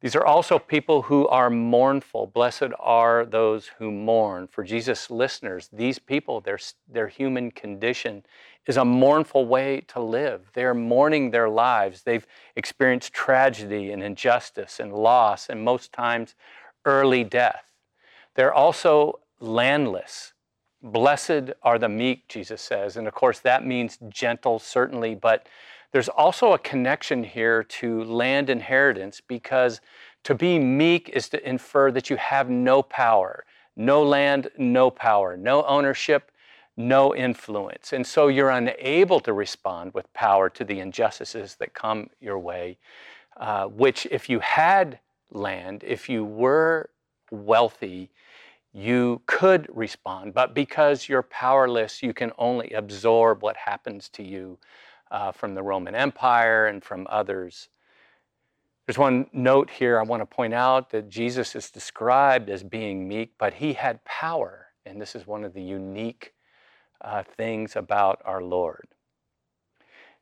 These 0.00 0.16
are 0.16 0.26
also 0.26 0.58
people 0.58 1.02
who 1.02 1.28
are 1.28 1.50
mournful. 1.50 2.26
Blessed 2.26 2.72
are 2.80 3.24
those 3.24 3.68
who 3.78 3.92
mourn. 3.92 4.48
For 4.48 4.64
Jesus' 4.64 5.08
listeners, 5.08 5.68
these 5.72 6.00
people, 6.00 6.40
their, 6.40 6.58
their 6.88 7.06
human 7.06 7.52
condition 7.52 8.24
is 8.66 8.76
a 8.76 8.84
mournful 8.84 9.46
way 9.46 9.82
to 9.88 10.00
live. 10.00 10.50
They're 10.52 10.74
mourning 10.74 11.30
their 11.30 11.48
lives. 11.48 12.02
They've 12.02 12.26
experienced 12.56 13.12
tragedy 13.12 13.92
and 13.92 14.02
injustice 14.02 14.80
and 14.80 14.92
loss, 14.92 15.48
and 15.48 15.62
most 15.62 15.92
times 15.92 16.34
early 16.84 17.22
death. 17.22 17.66
They're 18.34 18.54
also 18.54 19.20
landless. 19.40 20.32
Blessed 20.82 21.52
are 21.62 21.78
the 21.78 21.88
meek, 21.88 22.28
Jesus 22.28 22.60
says. 22.60 22.96
And 22.96 23.06
of 23.08 23.14
course, 23.14 23.40
that 23.40 23.66
means 23.66 23.98
gentle, 24.08 24.58
certainly, 24.58 25.14
but 25.14 25.46
there's 25.92 26.08
also 26.08 26.52
a 26.52 26.58
connection 26.58 27.24
here 27.24 27.64
to 27.64 28.04
land 28.04 28.48
inheritance 28.48 29.20
because 29.20 29.80
to 30.24 30.34
be 30.34 30.58
meek 30.58 31.08
is 31.08 31.28
to 31.30 31.48
infer 31.48 31.90
that 31.90 32.10
you 32.10 32.16
have 32.16 32.48
no 32.48 32.82
power, 32.82 33.44
no 33.76 34.02
land, 34.02 34.50
no 34.56 34.90
power, 34.90 35.36
no 35.36 35.64
ownership, 35.64 36.30
no 36.76 37.14
influence. 37.14 37.92
And 37.92 38.06
so 38.06 38.28
you're 38.28 38.50
unable 38.50 39.20
to 39.20 39.32
respond 39.32 39.92
with 39.94 40.12
power 40.14 40.48
to 40.50 40.64
the 40.64 40.80
injustices 40.80 41.56
that 41.56 41.74
come 41.74 42.10
your 42.20 42.38
way, 42.38 42.78
uh, 43.36 43.66
which, 43.66 44.06
if 44.10 44.28
you 44.28 44.40
had 44.40 44.98
land, 45.30 45.82
if 45.86 46.08
you 46.08 46.24
were 46.24 46.90
wealthy, 47.30 48.10
you 48.72 49.20
could 49.26 49.68
respond. 49.72 50.34
But 50.34 50.54
because 50.54 51.08
you're 51.08 51.22
powerless, 51.22 52.02
you 52.02 52.12
can 52.12 52.32
only 52.38 52.70
absorb 52.70 53.42
what 53.42 53.56
happens 53.56 54.08
to 54.10 54.22
you 54.22 54.58
uh, 55.10 55.32
from 55.32 55.54
the 55.54 55.62
Roman 55.62 55.94
Empire 55.94 56.66
and 56.66 56.82
from 56.82 57.06
others. 57.10 57.68
There's 58.86 58.98
one 58.98 59.26
note 59.32 59.70
here 59.70 59.98
I 59.98 60.02
want 60.02 60.20
to 60.22 60.26
point 60.26 60.54
out 60.54 60.90
that 60.90 61.08
Jesus 61.08 61.54
is 61.54 61.70
described 61.70 62.48
as 62.48 62.62
being 62.62 63.06
meek, 63.06 63.34
but 63.38 63.54
he 63.54 63.72
had 63.72 64.04
power. 64.04 64.66
And 64.86 65.00
this 65.00 65.14
is 65.14 65.26
one 65.26 65.44
of 65.44 65.52
the 65.52 65.62
unique 65.62 66.34
uh, 67.00 67.22
things 67.22 67.76
about 67.76 68.20
our 68.24 68.42
Lord. 68.42 68.88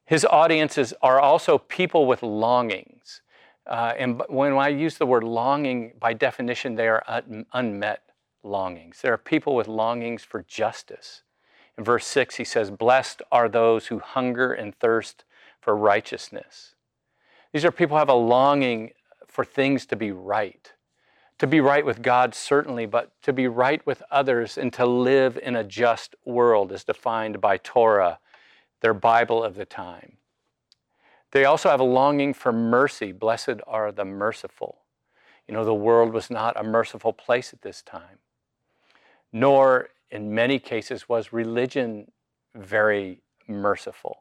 His 0.05 0.25
audiences 0.25 0.95
are 1.03 1.21
also 1.21 1.59
people 1.59 2.07
with 2.07 2.23
longings. 2.23 3.21
Uh, 3.67 3.93
and 3.99 4.23
when 4.29 4.55
I 4.55 4.69
use 4.69 4.97
the 4.97 5.07
word 5.07 5.23
longing, 5.23 5.93
by 6.01 6.15
definition, 6.15 6.75
they 6.75 6.89
are 6.89 7.03
un- 7.07 7.45
unmet 7.53 8.08
longings. 8.43 9.01
There 9.03 9.13
are 9.13 9.19
people 9.19 9.55
with 9.55 9.69
longings 9.69 10.23
for 10.23 10.43
justice, 10.43 11.23
in 11.79 11.85
verse 11.85 12.07
6, 12.09 12.35
he 12.35 12.45
says, 12.45 12.73
Blessed 12.73 13.23
are 13.31 13.49
those 13.49 13.87
who 13.87 14.01
hunger 14.01 14.53
and 14.53 14.75
thirst 14.75 15.25
for 15.61 15.77
righteousness. 15.77 16.75
These 17.53 17.65
are 17.65 17.71
people 17.71 17.97
who 17.97 18.01
have 18.01 18.09
a 18.09 18.15
longing 18.15 18.91
for 19.29 19.45
things 19.45 19.87
to 19.87 19.97
be 19.97 20.11
right. 20.11 20.73
To 21.39 21.47
be 21.47 21.61
right 21.61 21.87
with 21.87 22.03
God, 22.03 22.35
certainly, 22.35 22.85
but 22.85 23.13
to 23.23 23.33
be 23.33 23.47
right 23.47 23.85
with 23.87 24.03
others 24.11 24.59
and 24.59 24.73
to 24.73 24.85
live 24.85 25.39
in 25.41 25.55
a 25.55 25.63
just 25.63 26.17
world 26.25 26.73
as 26.73 26.83
defined 26.83 27.41
by 27.41 27.59
Torah, 27.59 28.19
their 28.81 28.95
Bible 28.95 29.45
of 29.45 29.55
the 29.55 29.65
time. 29.65 30.17
They 31.31 31.45
also 31.45 31.71
have 31.71 31.79
a 31.79 31.85
longing 31.85 32.35
for 32.35 32.51
mercy. 32.51 33.13
Blessed 33.13 33.61
are 33.69 33.93
the 33.93 34.05
merciful. 34.05 34.79
You 35.47 35.55
know, 35.55 35.65
the 35.65 35.73
world 35.73 36.13
was 36.13 36.29
not 36.29 36.59
a 36.59 36.65
merciful 36.65 37.13
place 37.13 37.53
at 37.53 37.63
this 37.63 37.83
time, 37.83 38.19
nor 39.33 39.91
in 40.11 40.35
many 40.35 40.59
cases 40.59 41.09
was 41.09 41.33
religion 41.33 42.11
very 42.55 43.23
merciful. 43.47 44.19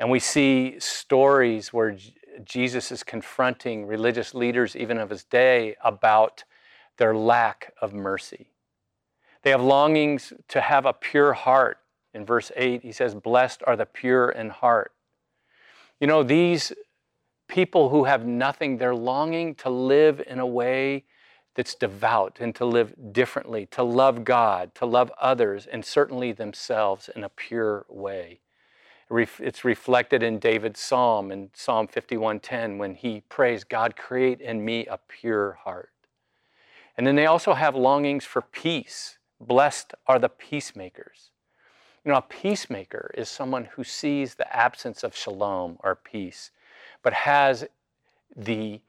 And 0.00 0.10
we 0.10 0.18
see 0.18 0.76
stories 0.78 1.72
where 1.72 1.92
J- 1.92 2.14
Jesus 2.44 2.90
is 2.90 3.02
confronting 3.02 3.86
religious 3.86 4.34
leaders, 4.34 4.74
even 4.74 4.98
of 4.98 5.10
his 5.10 5.24
day, 5.24 5.76
about 5.84 6.44
their 6.96 7.14
lack 7.14 7.72
of 7.80 7.92
mercy. 7.92 8.50
They 9.42 9.50
have 9.50 9.62
longings 9.62 10.32
to 10.48 10.60
have 10.60 10.86
a 10.86 10.92
pure 10.92 11.34
heart. 11.34 11.78
In 12.12 12.24
verse 12.24 12.50
8, 12.56 12.82
he 12.82 12.92
says, 12.92 13.14
Blessed 13.14 13.62
are 13.66 13.76
the 13.76 13.86
pure 13.86 14.30
in 14.30 14.50
heart. 14.50 14.92
You 16.00 16.06
know, 16.06 16.22
these 16.22 16.72
people 17.48 17.90
who 17.90 18.04
have 18.04 18.26
nothing, 18.26 18.78
they're 18.78 18.94
longing 18.94 19.54
to 19.56 19.70
live 19.70 20.22
in 20.26 20.38
a 20.38 20.46
way 20.46 21.04
that's 21.54 21.74
devout 21.74 22.38
and 22.40 22.54
to 22.56 22.64
live 22.64 23.12
differently, 23.12 23.66
to 23.66 23.82
love 23.82 24.24
God, 24.24 24.74
to 24.74 24.86
love 24.86 25.12
others, 25.20 25.66
and 25.66 25.84
certainly 25.84 26.32
themselves 26.32 27.08
in 27.14 27.22
a 27.24 27.28
pure 27.28 27.86
way. 27.88 28.40
It's 29.10 29.64
reflected 29.64 30.22
in 30.22 30.38
David's 30.38 30.80
psalm 30.80 31.30
in 31.30 31.50
Psalm 31.54 31.86
51:10 31.86 32.78
when 32.78 32.94
he 32.94 33.20
prays, 33.28 33.62
God, 33.62 33.96
create 33.96 34.40
in 34.40 34.64
me 34.64 34.86
a 34.86 34.98
pure 34.98 35.52
heart. 35.52 35.90
And 36.96 37.06
then 37.06 37.14
they 37.14 37.26
also 37.26 37.54
have 37.54 37.74
longings 37.76 38.24
for 38.24 38.40
peace. 38.42 39.18
Blessed 39.40 39.94
are 40.06 40.18
the 40.18 40.28
peacemakers. 40.28 41.30
You 42.04 42.12
know, 42.12 42.18
a 42.18 42.22
peacemaker 42.22 43.10
is 43.14 43.28
someone 43.28 43.66
who 43.66 43.84
sees 43.84 44.34
the 44.34 44.54
absence 44.54 45.02
of 45.02 45.16
shalom 45.16 45.78
or 45.82 45.94
peace, 45.94 46.50
but 47.02 47.12
has 47.12 47.66
the 48.34 48.80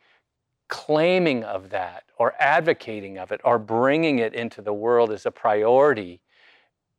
claiming 0.67 1.43
of 1.43 1.69
that 1.69 2.03
or 2.17 2.33
advocating 2.39 3.17
of 3.17 3.31
it 3.31 3.41
or 3.43 3.59
bringing 3.59 4.19
it 4.19 4.33
into 4.33 4.61
the 4.61 4.73
world 4.73 5.11
as 5.11 5.25
a 5.25 5.31
priority 5.31 6.21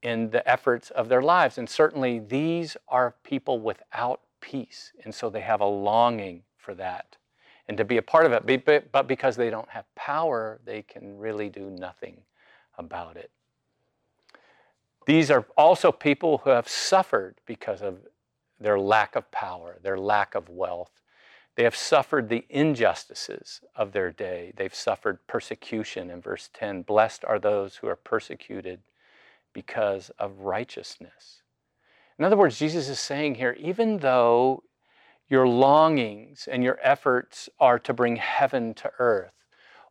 in 0.02 0.30
the 0.30 0.48
efforts 0.48 0.90
of 0.90 1.08
their 1.08 1.22
lives. 1.22 1.58
And 1.58 1.68
certainly 1.68 2.18
these 2.20 2.76
are 2.88 3.14
people 3.24 3.58
without 3.58 4.20
peace. 4.40 4.92
And 5.04 5.14
so 5.14 5.30
they 5.30 5.40
have 5.40 5.60
a 5.60 5.66
longing 5.66 6.42
for 6.56 6.74
that 6.74 7.16
and 7.66 7.76
to 7.76 7.84
be 7.84 7.96
a 7.96 8.02
part 8.02 8.26
of 8.26 8.32
it. 8.32 8.90
But 8.92 9.08
because 9.08 9.34
they 9.34 9.50
don't 9.50 9.68
have 9.70 9.92
power, 9.96 10.60
they 10.64 10.82
can 10.82 11.18
really 11.18 11.48
do 11.48 11.70
nothing 11.70 12.18
about 12.78 13.16
it. 13.16 13.30
These 15.06 15.30
are 15.30 15.46
also 15.56 15.90
people 15.90 16.38
who 16.38 16.50
have 16.50 16.68
suffered 16.68 17.36
because 17.46 17.82
of 17.82 17.98
their 18.60 18.78
lack 18.78 19.16
of 19.16 19.30
power, 19.30 19.78
their 19.82 19.98
lack 19.98 20.34
of 20.34 20.48
wealth, 20.48 20.90
they 21.56 21.64
have 21.64 21.74
suffered 21.74 22.28
the 22.28 22.44
injustices 22.50 23.62
of 23.74 23.92
their 23.92 24.12
day. 24.12 24.52
They've 24.56 24.74
suffered 24.74 25.26
persecution 25.26 26.10
in 26.10 26.20
verse 26.20 26.50
10. 26.52 26.82
Blessed 26.82 27.24
are 27.24 27.38
those 27.38 27.76
who 27.76 27.88
are 27.88 27.96
persecuted 27.96 28.80
because 29.54 30.10
of 30.18 30.40
righteousness. 30.40 31.42
In 32.18 32.24
other 32.24 32.36
words, 32.36 32.58
Jesus 32.58 32.88
is 32.88 33.00
saying 33.00 33.36
here 33.36 33.56
even 33.58 33.98
though 33.98 34.62
your 35.28 35.48
longings 35.48 36.46
and 36.50 36.62
your 36.62 36.78
efforts 36.82 37.48
are 37.58 37.78
to 37.80 37.92
bring 37.92 38.16
heaven 38.16 38.74
to 38.74 38.90
earth, 38.98 39.32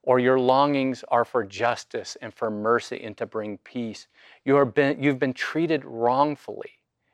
or 0.03 0.19
your 0.19 0.39
longings 0.39 1.03
are 1.09 1.25
for 1.25 1.43
justice 1.43 2.15
and 2.21 2.33
for 2.33 2.51
mercy 2.51 3.03
and 3.03 3.17
to 3.17 3.25
bring 3.25 3.57
peace, 3.57 4.07
you 4.45 4.55
are 4.55 4.65
been, 4.65 5.01
you've 5.01 5.19
been 5.19 5.33
treated 5.33 5.83
wrongfully. 5.83 6.73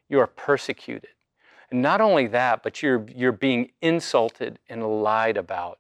You 0.10 0.20
are 0.20 0.28
persecuted. 0.28 1.10
Not 1.72 2.02
only 2.02 2.28
that, 2.28 2.64
but 2.64 2.84
you're, 2.84 3.06
you're 3.16 3.32
being 3.32 3.72
insulted 3.82 4.60
and 4.68 5.02
lied 5.04 5.38
about. 5.38 5.80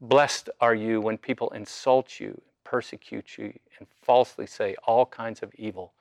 Blessed 0.00 0.48
are 0.60 0.74
you 0.74 1.00
when 1.00 1.18
people 1.18 1.50
insult 1.50 2.20
you, 2.20 2.40
persecute 2.62 3.36
you, 3.36 3.52
and 3.78 3.88
falsely 4.02 4.46
say 4.46 4.76
all 4.84 5.06
kinds 5.06 5.42
of 5.42 5.52
evil 5.56 5.92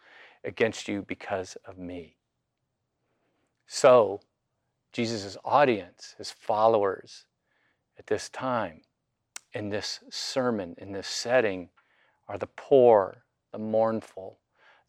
against 0.44 0.88
you 0.88 1.02
because 1.02 1.58
of 1.66 1.80
me. 1.80 2.16
So, 3.66 4.22
Jesus' 4.94 5.36
audience, 5.44 6.16
his 6.18 6.32
followers 6.32 7.26
at 7.98 8.08
this 8.08 8.30
time, 8.30 8.82
in 9.54 9.70
this 9.70 10.00
sermon, 10.10 10.76
in 10.78 10.92
this 10.92 11.08
setting, 11.08 11.70
are 12.28 12.38
the 12.38 12.48
poor, 12.48 13.24
the 13.52 13.58
mournful, 13.58 14.40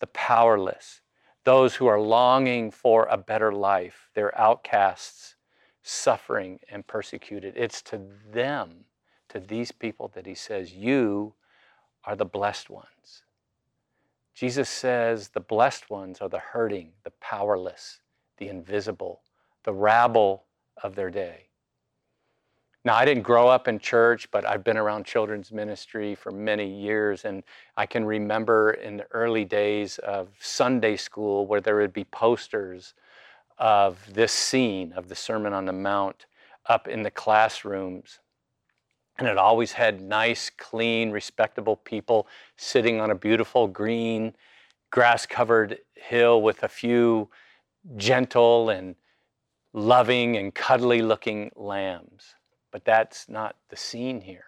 the 0.00 0.06
powerless, 0.08 1.00
those 1.48 1.74
who 1.74 1.86
are 1.86 1.98
longing 1.98 2.70
for 2.70 3.06
a 3.10 3.16
better 3.16 3.50
life. 3.50 4.10
They're 4.12 4.38
outcasts, 4.38 5.36
suffering, 5.82 6.60
and 6.70 6.86
persecuted. 6.86 7.54
It's 7.56 7.80
to 7.84 8.02
them, 8.30 8.84
to 9.30 9.40
these 9.40 9.72
people, 9.72 10.08
that 10.08 10.26
he 10.26 10.34
says, 10.34 10.74
You 10.74 11.32
are 12.04 12.14
the 12.14 12.26
blessed 12.26 12.68
ones. 12.68 13.22
Jesus 14.34 14.68
says 14.68 15.28
the 15.28 15.40
blessed 15.40 15.88
ones 15.88 16.20
are 16.20 16.28
the 16.28 16.38
hurting, 16.38 16.92
the 17.02 17.12
powerless, 17.12 18.00
the 18.36 18.48
invisible, 18.48 19.22
the 19.64 19.72
rabble 19.72 20.44
of 20.82 20.96
their 20.96 21.08
day. 21.08 21.47
Now, 22.88 22.96
I 22.96 23.04
didn't 23.04 23.24
grow 23.24 23.48
up 23.48 23.68
in 23.68 23.78
church, 23.78 24.30
but 24.30 24.46
I've 24.46 24.64
been 24.64 24.78
around 24.78 25.04
children's 25.04 25.52
ministry 25.52 26.14
for 26.14 26.32
many 26.32 26.66
years. 26.66 27.26
And 27.26 27.42
I 27.76 27.84
can 27.84 28.02
remember 28.02 28.70
in 28.70 28.96
the 28.96 29.06
early 29.10 29.44
days 29.44 29.98
of 29.98 30.30
Sunday 30.40 30.96
school 30.96 31.46
where 31.46 31.60
there 31.60 31.76
would 31.76 31.92
be 31.92 32.04
posters 32.04 32.94
of 33.58 33.98
this 34.10 34.32
scene 34.32 34.94
of 34.94 35.10
the 35.10 35.14
Sermon 35.14 35.52
on 35.52 35.66
the 35.66 35.72
Mount 35.74 36.24
up 36.64 36.88
in 36.88 37.02
the 37.02 37.10
classrooms. 37.10 38.20
And 39.18 39.28
it 39.28 39.36
always 39.36 39.72
had 39.72 40.00
nice, 40.00 40.48
clean, 40.48 41.10
respectable 41.10 41.76
people 41.76 42.26
sitting 42.56 43.02
on 43.02 43.10
a 43.10 43.14
beautiful 43.14 43.66
green, 43.66 44.32
grass 44.90 45.26
covered 45.26 45.80
hill 45.92 46.40
with 46.40 46.62
a 46.62 46.68
few 46.68 47.28
gentle 47.98 48.70
and 48.70 48.94
loving 49.74 50.38
and 50.38 50.54
cuddly 50.54 51.02
looking 51.02 51.50
lambs. 51.54 52.34
But 52.70 52.84
that's 52.84 53.28
not 53.28 53.56
the 53.70 53.76
scene 53.76 54.20
here. 54.20 54.44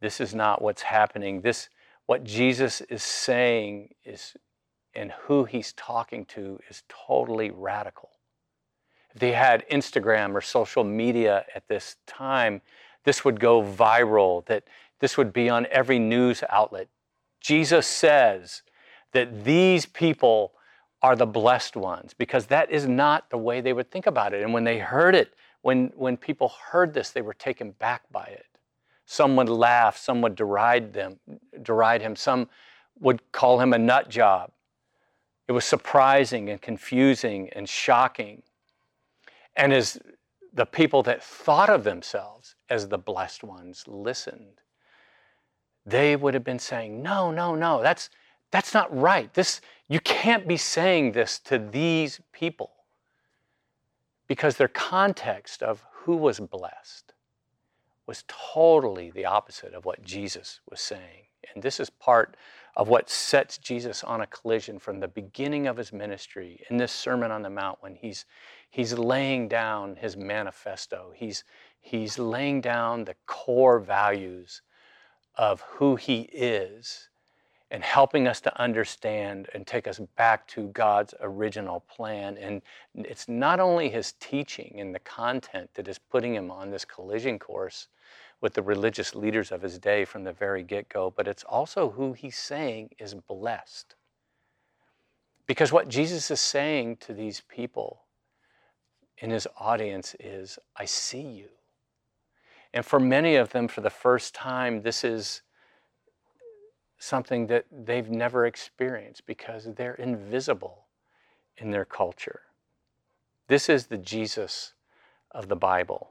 This 0.00 0.20
is 0.20 0.34
not 0.34 0.62
what's 0.62 0.82
happening. 0.82 1.40
This 1.40 1.68
what 2.06 2.24
Jesus 2.24 2.80
is 2.82 3.02
saying 3.02 3.94
is 4.04 4.34
and 4.94 5.12
who 5.12 5.44
he's 5.44 5.72
talking 5.74 6.24
to 6.24 6.58
is 6.68 6.82
totally 6.88 7.50
radical. 7.50 8.10
If 9.14 9.20
they 9.20 9.32
had 9.32 9.68
Instagram 9.68 10.34
or 10.34 10.40
social 10.40 10.84
media 10.84 11.44
at 11.54 11.68
this 11.68 11.96
time, 12.06 12.62
this 13.04 13.24
would 13.24 13.38
go 13.38 13.62
viral, 13.62 14.44
that 14.46 14.64
this 15.00 15.16
would 15.16 15.32
be 15.32 15.48
on 15.48 15.66
every 15.70 15.98
news 15.98 16.42
outlet. 16.48 16.88
Jesus 17.40 17.86
says 17.86 18.62
that 19.12 19.44
these 19.44 19.86
people 19.86 20.52
are 21.00 21.14
the 21.14 21.26
blessed 21.26 21.76
ones 21.76 22.12
because 22.12 22.46
that 22.46 22.70
is 22.70 22.88
not 22.88 23.30
the 23.30 23.38
way 23.38 23.60
they 23.60 23.72
would 23.72 23.90
think 23.90 24.06
about 24.06 24.34
it. 24.34 24.42
And 24.42 24.52
when 24.52 24.64
they 24.64 24.78
heard 24.78 25.14
it, 25.14 25.34
when, 25.68 25.92
when 25.96 26.16
people 26.16 26.50
heard 26.70 26.94
this, 26.94 27.10
they 27.10 27.20
were 27.20 27.34
taken 27.34 27.72
back 27.72 28.10
by 28.10 28.24
it. 28.24 28.46
Some 29.04 29.36
would 29.36 29.50
laugh, 29.50 29.98
some 29.98 30.22
would 30.22 30.34
deride 30.34 30.94
them, 30.94 31.18
deride 31.60 32.00
him, 32.00 32.16
some 32.16 32.48
would 33.00 33.20
call 33.32 33.60
him 33.60 33.74
a 33.74 33.78
nut 33.78 34.08
job. 34.08 34.50
It 35.46 35.52
was 35.52 35.66
surprising 35.66 36.48
and 36.48 36.58
confusing 36.58 37.50
and 37.50 37.68
shocking. 37.68 38.44
And 39.56 39.74
as 39.74 39.98
the 40.54 40.64
people 40.64 41.02
that 41.02 41.22
thought 41.22 41.68
of 41.68 41.84
themselves 41.84 42.54
as 42.70 42.88
the 42.88 42.96
blessed 42.96 43.44
ones 43.44 43.84
listened, 43.86 44.62
they 45.84 46.16
would 46.16 46.32
have 46.32 46.44
been 46.44 46.58
saying, 46.58 47.02
No, 47.02 47.30
no, 47.30 47.54
no, 47.54 47.82
that's, 47.82 48.08
that's 48.50 48.72
not 48.72 48.88
right. 48.98 49.34
This, 49.34 49.60
you 49.86 50.00
can't 50.00 50.48
be 50.48 50.56
saying 50.56 51.12
this 51.12 51.38
to 51.40 51.58
these 51.58 52.22
people 52.32 52.70
because 54.28 54.56
their 54.56 54.68
context 54.68 55.62
of 55.62 55.84
who 56.04 56.16
was 56.16 56.38
blessed 56.38 57.14
was 58.06 58.24
totally 58.28 59.10
the 59.10 59.24
opposite 59.24 59.74
of 59.74 59.84
what 59.84 60.02
Jesus 60.02 60.60
was 60.70 60.80
saying. 60.80 61.24
And 61.54 61.62
this 61.62 61.80
is 61.80 61.90
part 61.90 62.36
of 62.76 62.88
what 62.88 63.10
sets 63.10 63.58
Jesus 63.58 64.04
on 64.04 64.20
a 64.20 64.26
collision 64.26 64.78
from 64.78 65.00
the 65.00 65.08
beginning 65.08 65.66
of 65.66 65.76
his 65.76 65.92
ministry 65.92 66.60
in 66.70 66.76
this 66.76 66.92
Sermon 66.92 67.30
on 67.30 67.42
the 67.42 67.50
Mount 67.50 67.78
when 67.80 67.94
he's, 67.94 68.24
he's 68.70 68.92
laying 68.92 69.48
down 69.48 69.96
his 69.96 70.16
manifesto. 70.16 71.12
He's, 71.14 71.44
he's 71.80 72.18
laying 72.18 72.60
down 72.60 73.04
the 73.04 73.16
core 73.26 73.78
values 73.78 74.62
of 75.34 75.60
who 75.62 75.96
he 75.96 76.22
is 76.32 77.08
and 77.70 77.84
helping 77.84 78.26
us 78.26 78.40
to 78.40 78.60
understand 78.60 79.48
and 79.54 79.66
take 79.66 79.86
us 79.86 80.00
back 80.16 80.46
to 80.48 80.68
God's 80.68 81.14
original 81.20 81.80
plan. 81.80 82.38
And 82.38 82.62
it's 82.94 83.28
not 83.28 83.60
only 83.60 83.90
his 83.90 84.12
teaching 84.20 84.76
and 84.78 84.94
the 84.94 85.00
content 85.00 85.70
that 85.74 85.88
is 85.88 85.98
putting 85.98 86.34
him 86.34 86.50
on 86.50 86.70
this 86.70 86.84
collision 86.84 87.38
course 87.38 87.88
with 88.40 88.54
the 88.54 88.62
religious 88.62 89.14
leaders 89.14 89.52
of 89.52 89.60
his 89.60 89.78
day 89.78 90.04
from 90.04 90.24
the 90.24 90.32
very 90.32 90.62
get 90.62 90.88
go, 90.88 91.12
but 91.14 91.28
it's 91.28 91.44
also 91.44 91.90
who 91.90 92.12
he's 92.12 92.38
saying 92.38 92.90
is 92.98 93.14
blessed. 93.14 93.96
Because 95.46 95.72
what 95.72 95.88
Jesus 95.88 96.30
is 96.30 96.40
saying 96.40 96.98
to 96.98 97.12
these 97.12 97.42
people 97.48 98.02
in 99.18 99.30
his 99.30 99.46
audience 99.58 100.14
is, 100.20 100.58
I 100.76 100.84
see 100.84 101.22
you. 101.22 101.48
And 102.72 102.84
for 102.84 103.00
many 103.00 103.36
of 103.36 103.50
them, 103.50 103.66
for 103.66 103.80
the 103.80 103.90
first 103.90 104.34
time, 104.34 104.82
this 104.82 105.02
is 105.04 105.42
something 106.98 107.46
that 107.46 107.66
they've 107.70 108.10
never 108.10 108.46
experienced 108.46 109.26
because 109.26 109.64
they're 109.76 109.94
invisible 109.94 110.86
in 111.56 111.70
their 111.70 111.84
culture. 111.84 112.40
This 113.48 113.68
is 113.68 113.86
the 113.86 113.98
Jesus 113.98 114.74
of 115.30 115.48
the 115.48 115.56
Bible. 115.56 116.10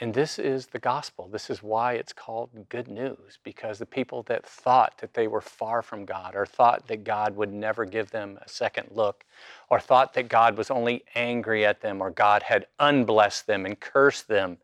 And 0.00 0.14
this 0.14 0.38
is 0.38 0.66
the 0.66 0.78
gospel. 0.78 1.28
This 1.28 1.50
is 1.50 1.62
why 1.62 1.92
it's 1.92 2.12
called 2.12 2.50
good 2.68 2.88
news, 2.88 3.38
because 3.44 3.78
the 3.78 3.86
people 3.86 4.22
that 4.24 4.44
thought 4.44 4.98
that 4.98 5.14
they 5.14 5.28
were 5.28 5.40
far 5.40 5.82
from 5.82 6.04
God, 6.04 6.34
or 6.34 6.46
thought 6.46 6.88
that 6.88 7.04
God 7.04 7.36
would 7.36 7.52
never 7.52 7.84
give 7.84 8.10
them 8.10 8.38
a 8.42 8.48
second 8.48 8.88
look, 8.90 9.24
or 9.68 9.78
thought 9.78 10.14
that 10.14 10.28
God 10.28 10.56
was 10.56 10.70
only 10.70 11.04
angry 11.14 11.64
at 11.64 11.82
them, 11.82 12.00
or 12.00 12.10
God 12.10 12.42
had 12.42 12.66
unblessed 12.80 13.46
them 13.46 13.64
and 13.64 13.78
cursed 13.78 14.26
them 14.26 14.58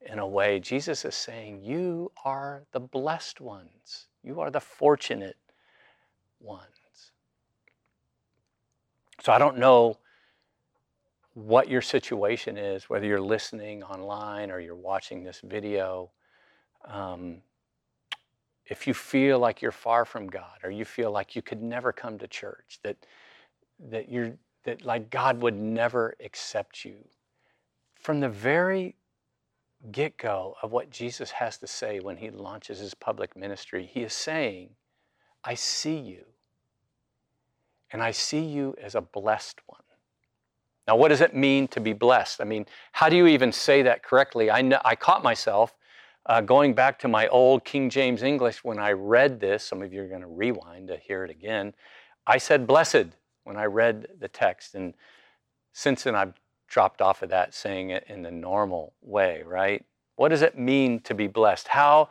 in 0.00 0.18
a 0.18 0.26
way, 0.26 0.60
Jesus 0.60 1.04
is 1.04 1.14
saying, 1.14 1.62
You 1.62 2.12
are 2.24 2.64
the 2.72 2.80
blessed 2.80 3.40
ones. 3.40 4.06
You 4.28 4.40
are 4.40 4.50
the 4.50 4.60
fortunate 4.60 5.38
ones. 6.38 7.12
So 9.22 9.32
I 9.32 9.38
don't 9.38 9.56
know 9.56 9.96
what 11.32 11.70
your 11.70 11.80
situation 11.80 12.58
is, 12.58 12.90
whether 12.90 13.06
you're 13.06 13.22
listening 13.22 13.82
online 13.82 14.50
or 14.50 14.60
you're 14.60 14.74
watching 14.74 15.24
this 15.24 15.40
video. 15.42 16.10
Um, 16.84 17.38
if 18.66 18.86
you 18.86 18.92
feel 18.92 19.38
like 19.38 19.62
you're 19.62 19.72
far 19.72 20.04
from 20.04 20.26
God 20.26 20.58
or 20.62 20.70
you 20.70 20.84
feel 20.84 21.10
like 21.10 21.34
you 21.34 21.40
could 21.40 21.62
never 21.62 21.90
come 21.90 22.18
to 22.18 22.28
church, 22.28 22.80
that, 22.82 22.98
that, 23.88 24.10
you're, 24.10 24.32
that 24.64 24.84
like 24.84 25.08
God 25.08 25.40
would 25.40 25.56
never 25.56 26.14
accept 26.22 26.84
you, 26.84 26.96
from 27.94 28.20
the 28.20 28.28
very 28.28 28.94
get 29.92 30.16
go 30.16 30.56
of 30.62 30.72
what 30.72 30.90
Jesus 30.90 31.30
has 31.30 31.58
to 31.58 31.66
say 31.66 32.00
when 32.00 32.16
he 32.16 32.30
launches 32.30 32.78
his 32.78 32.94
public 32.94 33.36
ministry. 33.36 33.88
He 33.92 34.02
is 34.02 34.12
saying, 34.12 34.70
I 35.44 35.54
see 35.54 35.96
you, 35.96 36.24
and 37.90 38.02
I 38.02 38.10
see 38.10 38.40
you 38.40 38.74
as 38.82 38.94
a 38.94 39.00
blessed 39.00 39.60
one. 39.66 39.80
Now, 40.88 40.96
what 40.96 41.08
does 41.08 41.20
it 41.20 41.36
mean 41.36 41.68
to 41.68 41.80
be 41.80 41.92
blessed? 41.92 42.40
I 42.40 42.44
mean, 42.44 42.64
how 42.92 43.10
do 43.10 43.16
you 43.16 43.26
even 43.26 43.52
say 43.52 43.82
that 43.82 44.02
correctly? 44.02 44.50
I, 44.50 44.62
know, 44.62 44.80
I 44.84 44.96
caught 44.96 45.22
myself 45.22 45.74
uh, 46.24 46.40
going 46.40 46.74
back 46.74 46.98
to 47.00 47.08
my 47.08 47.28
old 47.28 47.64
King 47.64 47.90
James 47.90 48.22
English 48.22 48.64
when 48.64 48.78
I 48.78 48.92
read 48.92 49.38
this. 49.38 49.62
Some 49.62 49.82
of 49.82 49.92
you 49.92 50.02
are 50.02 50.08
going 50.08 50.22
to 50.22 50.26
rewind 50.26 50.88
to 50.88 50.96
hear 50.96 51.24
it 51.24 51.30
again. 51.30 51.74
I 52.26 52.38
said 52.38 52.66
blessed 52.66 53.06
when 53.44 53.56
I 53.58 53.64
read 53.64 54.06
the 54.18 54.28
text. 54.28 54.74
And 54.74 54.94
since 55.74 56.04
then, 56.04 56.14
I've 56.14 56.32
dropped 56.68 57.00
off 57.00 57.22
of 57.22 57.30
that 57.30 57.54
saying 57.54 57.90
it 57.90 58.04
in 58.08 58.22
the 58.22 58.30
normal 58.30 58.92
way, 59.02 59.42
right? 59.44 59.84
What 60.16 60.28
does 60.28 60.42
it 60.42 60.58
mean 60.58 61.00
to 61.00 61.14
be 61.14 61.26
blessed? 61.26 61.68
How, 61.68 62.10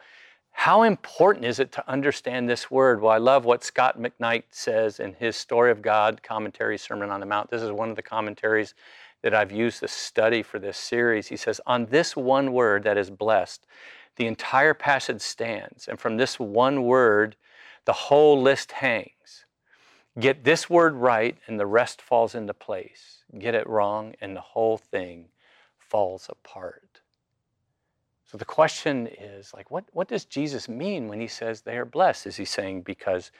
how 0.52 0.84
important 0.84 1.46
is 1.46 1.60
it 1.60 1.72
to 1.74 1.90
understand 1.90 2.50
this 2.50 2.72
word? 2.72 3.02
Well, 3.02 3.12
I 3.12 3.18
love 3.18 3.46
what 3.46 3.64
Scot 3.64 4.00
McKnight 4.00 4.44
says 4.50 5.00
in 5.00 5.14
his 5.14 5.36
Story 5.36 5.72
of 5.72 5.82
God 5.82 6.24
commentary, 6.24 6.78
Sermon 6.78 7.12
on 7.12 7.20
the 7.20 7.26
Mount. 7.26 7.50
This 7.50 7.62
is 7.62 7.72
one 7.72 7.90
of 7.90 7.96
the 7.96 8.02
commentaries 8.02 8.74
that 9.22 9.34
I've 9.34 9.52
used 9.52 9.80
to 9.82 9.88
study 9.88 10.42
for 10.42 10.60
this 10.60 10.78
series. 10.78 11.28
He 11.28 11.38
says, 11.38 11.62
On 11.66 11.86
this 11.86 12.16
one 12.16 12.54
word 12.54 12.84
that 12.84 12.98
is 12.98 13.10
blessed, 13.10 13.66
the 14.16 14.26
entire 14.26 14.74
passage 14.74 15.22
stands. 15.22 15.88
And 15.88 16.00
from 16.00 16.18
this 16.18 16.40
one 16.40 16.84
word, 16.84 17.36
the 17.86 17.94
whole 17.94 18.42
list 18.42 18.72
hangs. 18.74 19.46
Get 20.20 20.44
this 20.44 20.70
word 20.70 20.96
right, 20.96 21.38
and 21.48 21.60
the 21.60 21.68
rest 21.68 22.02
falls 22.02 22.34
into 22.34 22.54
place. 22.54 23.17
Get 23.40 23.56
it 23.56 23.68
wrong, 23.68 24.16
and 24.22 24.36
the 24.36 24.42
whole 24.42 24.78
thing 24.78 25.30
falls 25.78 26.28
apart. 26.30 27.02
So 28.26 28.38
the 28.38 28.46
question 28.46 29.08
is 29.08 29.54
like, 29.54 29.72
what, 29.72 29.86
what 29.94 30.10
does 30.10 30.26
Jesus 30.26 30.68
mean 30.68 31.08
when 31.08 31.22
he 31.22 31.28
says 31.28 31.62
they 31.62 31.78
are 31.78 31.86
blessed? 31.86 32.28
Is 32.28 32.36
he 32.36 32.44
saying 32.44 32.82
because 32.82 33.32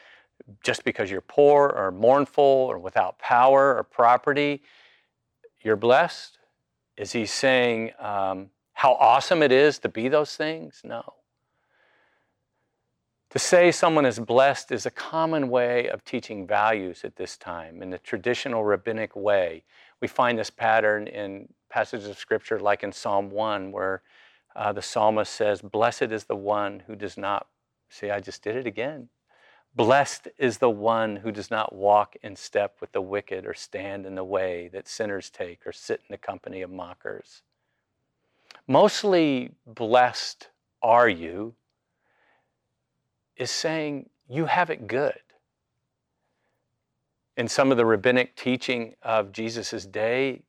just 0.64 0.86
because 0.86 1.12
you're 1.12 1.22
poor 1.22 1.68
or 1.68 1.92
mournful 1.92 2.44
or 2.44 2.80
without 2.80 3.20
power 3.20 3.76
or 3.76 3.84
property, 3.84 4.62
you're 5.62 5.76
blessed? 5.76 6.38
Is 6.96 7.12
he 7.12 7.26
saying 7.26 7.92
um, 8.00 8.50
how 8.74 8.94
awesome 8.94 9.44
it 9.44 9.52
is 9.52 9.80
to 9.80 9.90
be 9.90 10.08
those 10.08 10.36
things? 10.36 10.82
No. 10.86 11.16
To 13.32 13.40
say 13.40 13.72
someone 13.74 14.06
is 14.06 14.20
blessed 14.20 14.72
is 14.72 14.86
a 14.86 14.92
common 14.92 15.50
way 15.50 15.90
of 15.90 16.06
teaching 16.06 16.48
values 16.48 17.02
at 17.04 17.18
this 17.18 17.36
time 17.36 17.84
in 17.84 17.90
the 17.90 18.00
traditional 18.00 18.64
rabbinic 18.64 19.16
way. 19.18 19.64
We 20.02 20.08
find 20.08 20.38
this 20.38 20.50
pattern 20.50 21.08
in 21.08 21.50
passages 21.70 22.08
of 22.08 22.18
scripture 22.18 22.60
like 22.60 22.84
in 22.84 22.92
Psalm 22.92 23.30
1, 23.30 23.72
where 23.72 24.02
uh, 24.56 24.74
the 24.74 24.82
psalmist 24.82 25.34
says, 25.34 25.62
Blessed 25.62 26.04
is 26.04 26.26
the 26.26 26.36
one 26.36 26.84
who 26.88 26.96
does 26.96 27.18
not, 27.18 27.48
see, 27.90 28.10
I 28.10 28.20
just 28.20 28.44
did 28.44 28.56
it 28.56 28.68
again. 28.68 29.10
Blessed 29.76 30.30
is 30.40 30.58
the 30.58 30.70
one 30.70 31.18
who 31.18 31.32
does 31.32 31.52
not 31.52 31.74
walk 31.74 32.16
in 32.24 32.36
step 32.36 32.78
with 32.82 32.92
the 32.94 33.02
wicked 33.02 33.46
or 33.46 33.54
stand 33.54 34.06
in 34.06 34.16
the 34.16 34.24
way 34.24 34.70
that 34.74 34.88
sinners 34.88 35.30
take 35.30 35.68
or 35.68 35.72
sit 35.72 36.00
in 36.00 36.14
the 36.14 36.18
company 36.18 36.64
of 36.64 36.72
mockers. 36.72 37.44
Mostly 38.68 39.52
blessed 39.66 40.50
are 40.82 41.08
you 41.08 41.54
is 43.36 43.52
saying 43.52 44.10
you 44.28 44.46
have 44.46 44.70
it 44.70 44.88
good. 44.88 45.20
In 47.38 47.48
some 47.48 47.70
of 47.70 47.78
the 47.78 47.86
rabbinic 47.86 48.36
teaching 48.36 48.96
of 49.04 49.32
Jesus' 49.32 49.86
day, 49.86 50.42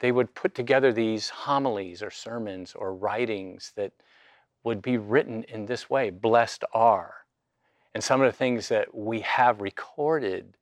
they 0.00 0.12
would 0.12 0.34
put 0.34 0.54
together 0.54 0.92
these 0.92 1.30
homilies 1.30 2.02
or 2.02 2.10
sermons 2.10 2.74
or 2.74 2.94
writings 2.94 3.72
that 3.74 3.92
would 4.62 4.82
be 4.82 4.98
written 4.98 5.44
in 5.44 5.64
this 5.64 5.88
way 5.88 6.10
blessed 6.10 6.64
are. 6.74 7.24
And 7.94 8.04
some 8.04 8.20
of 8.20 8.30
the 8.30 8.36
things 8.36 8.68
that 8.68 8.94
we 8.94 9.20
have 9.20 9.62
recorded 9.62 10.54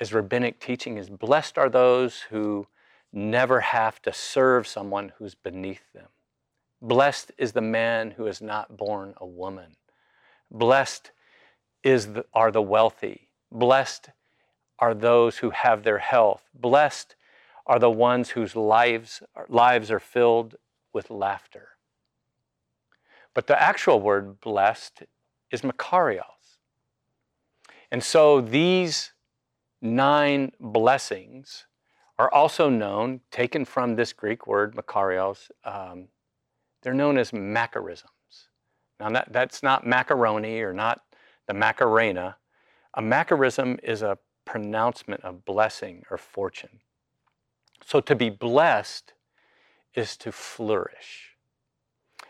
as 0.00 0.14
rabbinic 0.14 0.60
teaching 0.60 0.96
is 0.96 1.10
blessed 1.10 1.58
are 1.58 1.68
those 1.68 2.20
who 2.30 2.68
never 3.12 3.60
have 3.60 4.00
to 4.02 4.12
serve 4.12 4.66
someone 4.66 5.12
who's 5.18 5.34
beneath 5.34 5.92
them. 5.92 6.08
Blessed 6.80 7.32
is 7.36 7.52
the 7.52 7.60
man 7.60 8.12
who 8.12 8.26
is 8.26 8.40
not 8.40 8.76
born 8.76 9.14
a 9.16 9.26
woman. 9.26 9.72
Blessed 10.50 11.10
is 11.82 12.12
the, 12.12 12.24
are 12.32 12.52
the 12.52 12.62
wealthy. 12.62 13.28
Blessed 13.52 14.10
are 14.78 14.94
those 14.94 15.38
who 15.38 15.50
have 15.50 15.84
their 15.84 15.98
health. 15.98 16.42
Blessed 16.54 17.14
are 17.66 17.78
the 17.78 17.90
ones 17.90 18.30
whose 18.30 18.56
lives, 18.56 19.22
lives 19.48 19.90
are 19.90 20.00
filled 20.00 20.56
with 20.92 21.10
laughter. 21.10 21.68
But 23.34 23.46
the 23.46 23.60
actual 23.60 24.00
word 24.00 24.40
blessed 24.40 25.04
is 25.50 25.62
makarios. 25.62 26.22
And 27.90 28.02
so 28.02 28.40
these 28.40 29.12
nine 29.80 30.52
blessings 30.58 31.66
are 32.18 32.32
also 32.32 32.68
known, 32.68 33.20
taken 33.30 33.64
from 33.64 33.96
this 33.96 34.12
Greek 34.12 34.46
word 34.46 34.74
makarios, 34.74 35.50
um, 35.64 36.08
they're 36.82 36.94
known 36.94 37.18
as 37.18 37.30
macarisms. 37.30 38.48
Now, 38.98 39.10
that, 39.10 39.32
that's 39.32 39.62
not 39.62 39.86
macaroni 39.86 40.60
or 40.60 40.72
not 40.72 41.02
the 41.46 41.54
macarena. 41.54 42.36
A 42.94 43.02
macarism 43.02 43.78
is 43.82 44.02
a 44.02 44.18
pronouncement 44.44 45.22
of 45.24 45.44
blessing 45.44 46.04
or 46.10 46.18
fortune. 46.18 46.80
So 47.84 48.00
to 48.00 48.14
be 48.14 48.30
blessed 48.30 49.12
is 49.94 50.16
to 50.18 50.32
flourish. 50.32 51.36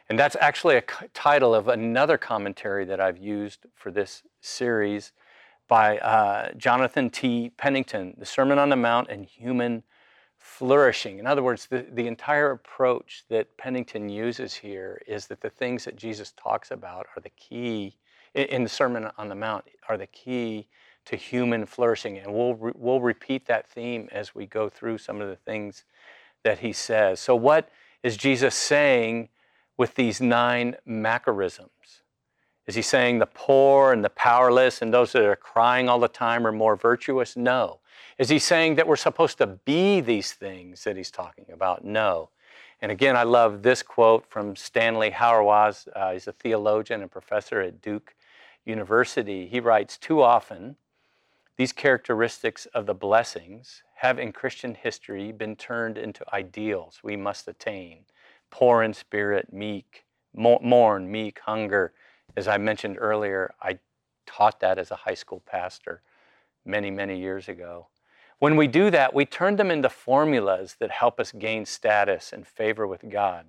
And 0.08 0.18
that's 0.18 0.36
actually 0.40 0.76
a 0.76 0.84
title 1.14 1.54
of 1.54 1.68
another 1.68 2.18
commentary 2.18 2.84
that 2.84 3.00
I've 3.00 3.18
used 3.18 3.66
for 3.74 3.90
this 3.90 4.22
series 4.40 5.12
by 5.68 5.98
uh, 5.98 6.52
Jonathan 6.56 7.08
T. 7.08 7.50
Pennington, 7.56 8.14
The 8.18 8.26
Sermon 8.26 8.58
on 8.58 8.68
the 8.68 8.76
Mount 8.76 9.08
and 9.08 9.24
Human 9.24 9.84
Flourishing. 10.38 11.18
In 11.18 11.26
other 11.26 11.42
words, 11.42 11.66
the, 11.66 11.86
the 11.92 12.06
entire 12.08 12.50
approach 12.50 13.24
that 13.30 13.56
Pennington 13.56 14.08
uses 14.08 14.54
here 14.54 15.00
is 15.06 15.28
that 15.28 15.40
the 15.40 15.50
things 15.50 15.84
that 15.84 15.96
Jesus 15.96 16.32
talks 16.32 16.72
about 16.72 17.06
are 17.16 17.22
the 17.22 17.30
key 17.30 17.96
in, 18.34 18.62
the 18.62 18.68
Sermon 18.68 19.10
on 19.18 19.28
the 19.28 19.34
Mount 19.34 19.64
are 19.88 19.96
the 19.96 20.06
key 20.06 20.66
to 21.06 21.16
human 21.16 21.66
flourishing. 21.66 22.18
And 22.18 22.32
we'll, 22.32 22.54
re- 22.54 22.72
we'll 22.74 23.00
repeat 23.00 23.46
that 23.46 23.68
theme 23.68 24.08
as 24.12 24.34
we 24.34 24.46
go 24.46 24.68
through 24.68 24.98
some 24.98 25.20
of 25.20 25.28
the 25.28 25.36
things 25.36 25.84
that 26.44 26.60
he 26.60 26.72
says. 26.72 27.20
So, 27.20 27.34
what 27.34 27.68
is 28.02 28.16
Jesus 28.16 28.54
saying 28.54 29.28
with 29.76 29.94
these 29.94 30.20
nine 30.20 30.76
macarisms? 30.88 31.68
Is 32.66 32.76
he 32.76 32.82
saying 32.82 33.18
the 33.18 33.26
poor 33.26 33.92
and 33.92 34.04
the 34.04 34.10
powerless 34.10 34.82
and 34.82 34.94
those 34.94 35.12
that 35.12 35.24
are 35.24 35.36
crying 35.36 35.88
all 35.88 35.98
the 35.98 36.08
time 36.08 36.46
are 36.46 36.52
more 36.52 36.76
virtuous? 36.76 37.36
No. 37.36 37.80
Is 38.18 38.28
he 38.28 38.38
saying 38.38 38.76
that 38.76 38.86
we're 38.86 38.96
supposed 38.96 39.38
to 39.38 39.46
be 39.46 40.00
these 40.00 40.32
things 40.32 40.84
that 40.84 40.96
he's 40.96 41.10
talking 41.10 41.46
about? 41.52 41.84
No. 41.84 42.30
And 42.80 42.92
again, 42.92 43.16
I 43.16 43.22
love 43.24 43.62
this 43.62 43.82
quote 43.82 44.26
from 44.28 44.54
Stanley 44.54 45.10
Hauerwas. 45.10 45.88
Uh, 45.94 46.12
he's 46.12 46.28
a 46.28 46.32
theologian 46.32 47.02
and 47.02 47.10
professor 47.10 47.60
at 47.60 47.80
Duke 47.80 48.14
University. 48.64 49.46
He 49.46 49.60
writes 49.60 49.96
Too 49.96 50.22
often, 50.22 50.76
these 51.56 51.72
characteristics 51.72 52.66
of 52.66 52.86
the 52.86 52.94
blessings 52.94 53.82
have 53.96 54.18
in 54.18 54.32
Christian 54.32 54.74
history 54.74 55.32
been 55.32 55.54
turned 55.56 55.98
into 55.98 56.24
ideals 56.34 57.00
we 57.02 57.16
must 57.16 57.46
attain 57.46 58.04
poor 58.52 58.82
in 58.82 58.92
spirit, 58.92 59.52
meek, 59.52 60.04
mourn, 60.34 61.10
meek, 61.10 61.40
hunger. 61.40 61.92
As 62.36 62.46
I 62.46 62.58
mentioned 62.58 62.98
earlier, 63.00 63.52
I 63.60 63.78
taught 64.26 64.60
that 64.60 64.78
as 64.78 64.92
a 64.92 64.96
high 64.96 65.14
school 65.14 65.42
pastor 65.44 66.02
many, 66.64 66.90
many 66.90 67.18
years 67.18 67.48
ago. 67.48 67.88
When 68.38 68.56
we 68.56 68.66
do 68.66 68.90
that, 68.90 69.14
we 69.14 69.24
turn 69.24 69.56
them 69.56 69.70
into 69.70 69.88
formulas 69.88 70.76
that 70.78 70.90
help 70.90 71.18
us 71.18 71.32
gain 71.32 71.64
status 71.64 72.32
and 72.32 72.46
favor 72.46 72.86
with 72.86 73.08
God, 73.08 73.46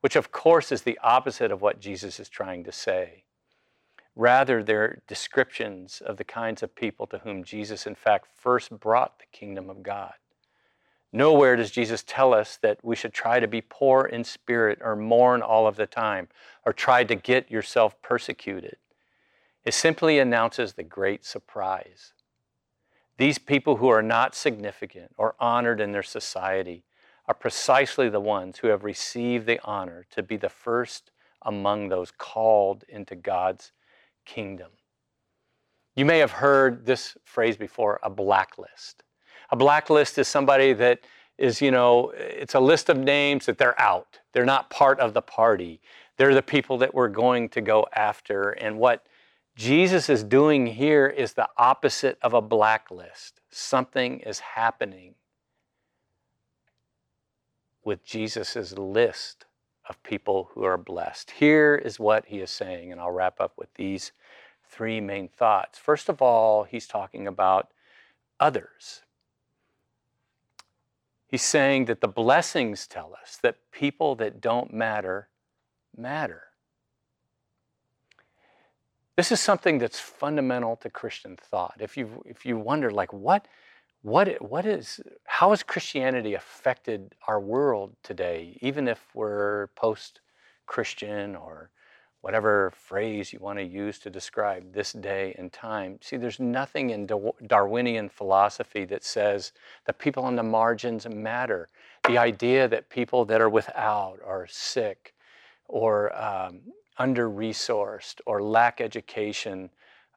which 0.00 0.16
of 0.16 0.32
course 0.32 0.72
is 0.72 0.82
the 0.82 0.98
opposite 1.02 1.52
of 1.52 1.62
what 1.62 1.80
Jesus 1.80 2.18
is 2.18 2.28
trying 2.28 2.64
to 2.64 2.72
say. 2.72 3.24
Rather, 4.14 4.62
they're 4.62 5.00
descriptions 5.06 6.02
of 6.04 6.16
the 6.16 6.24
kinds 6.24 6.62
of 6.62 6.74
people 6.74 7.06
to 7.06 7.18
whom 7.18 7.44
Jesus, 7.44 7.86
in 7.86 7.94
fact, 7.94 8.26
first 8.34 8.70
brought 8.78 9.18
the 9.18 9.24
kingdom 9.32 9.70
of 9.70 9.82
God. 9.82 10.12
Nowhere 11.12 11.56
does 11.56 11.70
Jesus 11.70 12.02
tell 12.06 12.32
us 12.32 12.58
that 12.62 12.78
we 12.82 12.96
should 12.96 13.12
try 13.12 13.38
to 13.38 13.46
be 13.46 13.60
poor 13.60 14.04
in 14.04 14.24
spirit 14.24 14.78
or 14.82 14.96
mourn 14.96 15.42
all 15.42 15.66
of 15.66 15.76
the 15.76 15.86
time 15.86 16.28
or 16.64 16.72
try 16.72 17.04
to 17.04 17.14
get 17.14 17.50
yourself 17.50 18.00
persecuted. 18.00 18.76
It 19.64 19.74
simply 19.74 20.18
announces 20.18 20.72
the 20.72 20.82
great 20.82 21.24
surprise. 21.24 22.14
These 23.18 23.38
people 23.38 23.76
who 23.76 23.88
are 23.88 24.02
not 24.02 24.34
significant 24.34 25.12
or 25.18 25.36
honored 25.38 25.80
in 25.80 25.92
their 25.92 26.02
society 26.02 26.84
are 27.26 27.34
precisely 27.34 28.08
the 28.08 28.20
ones 28.20 28.58
who 28.58 28.68
have 28.68 28.82
received 28.82 29.46
the 29.46 29.60
honor 29.64 30.06
to 30.10 30.22
be 30.22 30.36
the 30.36 30.48
first 30.48 31.10
among 31.42 31.88
those 31.88 32.10
called 32.10 32.84
into 32.88 33.14
God's 33.14 33.72
kingdom. 34.24 34.70
You 35.94 36.04
may 36.04 36.18
have 36.18 36.30
heard 36.30 36.86
this 36.86 37.16
phrase 37.24 37.56
before 37.56 38.00
a 38.02 38.10
blacklist. 38.10 39.02
A 39.50 39.56
blacklist 39.56 40.18
is 40.18 40.26
somebody 40.26 40.72
that 40.72 41.00
is, 41.36 41.60
you 41.60 41.70
know, 41.70 42.12
it's 42.16 42.54
a 42.54 42.60
list 42.60 42.88
of 42.88 42.96
names 42.96 43.46
that 43.46 43.58
they're 43.58 43.78
out. 43.80 44.20
They're 44.32 44.44
not 44.44 44.70
part 44.70 45.00
of 45.00 45.12
the 45.12 45.22
party. 45.22 45.80
They're 46.16 46.34
the 46.34 46.42
people 46.42 46.78
that 46.78 46.94
we're 46.94 47.08
going 47.08 47.48
to 47.50 47.60
go 47.60 47.86
after. 47.94 48.50
And 48.50 48.78
what 48.78 49.06
Jesus 49.56 50.08
is 50.08 50.24
doing 50.24 50.66
here 50.66 51.06
is 51.06 51.34
the 51.34 51.48
opposite 51.58 52.18
of 52.22 52.32
a 52.32 52.40
blacklist. 52.40 53.40
Something 53.50 54.20
is 54.20 54.38
happening 54.38 55.14
with 57.84 58.04
Jesus' 58.04 58.72
list 58.78 59.44
of 59.88 60.02
people 60.02 60.50
who 60.52 60.64
are 60.64 60.78
blessed. 60.78 61.32
Here 61.32 61.74
is 61.74 61.98
what 61.98 62.26
he 62.26 62.40
is 62.40 62.50
saying, 62.50 62.92
and 62.92 63.00
I'll 63.00 63.10
wrap 63.10 63.40
up 63.40 63.52
with 63.56 63.72
these 63.74 64.12
three 64.68 65.00
main 65.00 65.28
thoughts. 65.28 65.78
First 65.78 66.08
of 66.08 66.22
all, 66.22 66.64
he's 66.64 66.86
talking 66.86 67.26
about 67.26 67.68
others. 68.40 69.02
He's 71.26 71.42
saying 71.42 71.86
that 71.86 72.00
the 72.00 72.08
blessings 72.08 72.86
tell 72.86 73.14
us 73.20 73.38
that 73.42 73.56
people 73.70 74.14
that 74.16 74.40
don't 74.40 74.72
matter 74.72 75.28
matter. 75.96 76.44
This 79.16 79.30
is 79.30 79.40
something 79.40 79.78
that's 79.78 80.00
fundamental 80.00 80.76
to 80.76 80.90
Christian 80.90 81.36
thought. 81.36 81.76
If 81.78 81.96
you 81.96 82.22
if 82.26 82.46
you 82.46 82.58
wonder 82.58 82.90
like 82.90 83.12
what 83.12 83.46
what 84.02 84.40
what 84.42 84.66
is 84.66 85.00
how 85.24 85.50
has 85.50 85.62
Christianity 85.62 86.34
affected 86.34 87.14
our 87.26 87.40
world 87.40 87.94
today 88.02 88.58
even 88.60 88.88
if 88.88 89.00
we're 89.14 89.68
post 89.68 90.20
Christian 90.66 91.36
or 91.36 91.70
whatever 92.22 92.70
phrase 92.70 93.32
you 93.32 93.38
want 93.40 93.58
to 93.58 93.64
use 93.64 93.98
to 93.98 94.08
describe 94.08 94.72
this 94.72 94.92
day 94.92 95.34
and 95.38 95.52
time. 95.52 95.98
See, 96.00 96.16
there's 96.16 96.38
nothing 96.38 96.90
in 96.90 97.08
Darwinian 97.48 98.08
philosophy 98.08 98.84
that 98.86 99.04
says 99.04 99.52
that 99.86 99.98
people 99.98 100.24
on 100.24 100.36
the 100.36 100.42
margins 100.42 101.06
matter. 101.08 101.68
The 102.06 102.18
idea 102.18 102.68
that 102.68 102.88
people 102.88 103.24
that 103.24 103.40
are 103.40 103.48
without 103.48 104.20
or 104.24 104.46
sick 104.48 105.14
or 105.66 106.16
um, 106.16 106.60
under 106.96 107.28
resourced 107.28 108.20
or 108.24 108.40
lack 108.40 108.80
education 108.80 109.70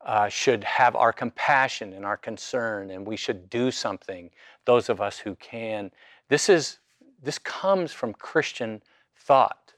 uh, 0.05 0.29
should 0.29 0.63
have 0.63 0.95
our 0.95 1.11
compassion 1.11 1.93
and 1.93 2.05
our 2.05 2.17
concern, 2.17 2.91
and 2.91 3.05
we 3.05 3.17
should 3.17 3.49
do 3.49 3.71
something, 3.71 4.29
those 4.65 4.87
of 4.87 5.01
us 5.01 5.17
who 5.17 5.35
can. 5.35 5.91
This, 6.29 6.47
is, 6.47 6.77
this 7.21 7.39
comes 7.39 7.91
from 7.91 8.13
Christian 8.13 8.83
thought. 9.17 9.73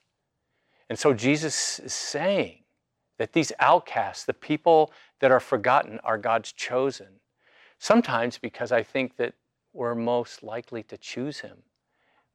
And 0.90 1.00
so 1.00 1.14
Jesus 1.14 1.80
is 1.80 1.94
saying 1.94 2.64
that 3.18 3.34
these 3.34 3.52
outcasts, 3.60 4.26
the 4.26 4.34
people 4.34 4.92
that 5.20 5.32
are 5.32 5.40
forgotten, 5.40 6.00
are 6.04 6.18
God's 6.18 6.52
chosen. 6.52 7.08
Sometimes 7.80 8.38
because 8.38 8.72
I 8.72 8.84
think 8.84 9.16
that 9.18 9.34
we're 9.74 9.96
most 9.96 10.44
likely 10.44 10.84
to 10.84 10.98
choose 10.98 11.40
Him 11.40 11.58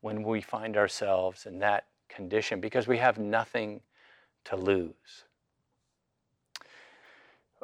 when 0.01 0.23
we 0.23 0.41
find 0.41 0.77
ourselves 0.77 1.47
in 1.47 1.59
that 1.59 1.87
condition 2.09 2.61
because 2.61 2.87
we 2.87 2.99
have 2.99 3.19
nothing 3.19 3.81
to 4.45 4.57
lose. 4.57 5.25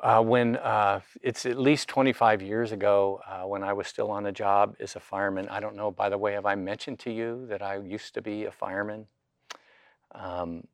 Uh, 0.03 0.23
when 0.23 0.57
uh, 0.57 1.01
it's 1.23 1.45
at 1.45 1.59
least 1.59 1.89
25 1.89 2.41
years 2.41 2.73
ago, 2.73 3.21
uh, 3.27 3.47
when 3.47 3.65
I 3.65 3.73
was 3.73 3.89
still 3.89 4.11
on 4.11 4.27
a 4.27 4.33
job 4.33 4.77
as 4.79 4.95
a 4.95 5.01
fireman, 5.01 5.49
I 5.49 5.61
don't 5.61 5.75
know, 5.75 5.91
by 5.91 6.09
the 6.09 6.19
way, 6.19 6.35
have 6.35 6.47
I 6.47 6.55
mentioned 6.55 7.01
to 7.01 7.11
you 7.11 7.47
that 7.49 7.63
I 7.63 7.79
used 7.79 8.15
to 8.15 8.23
be 8.23 8.45
a 8.45 8.51
fireman? 8.53 9.07
Um, 10.15 10.67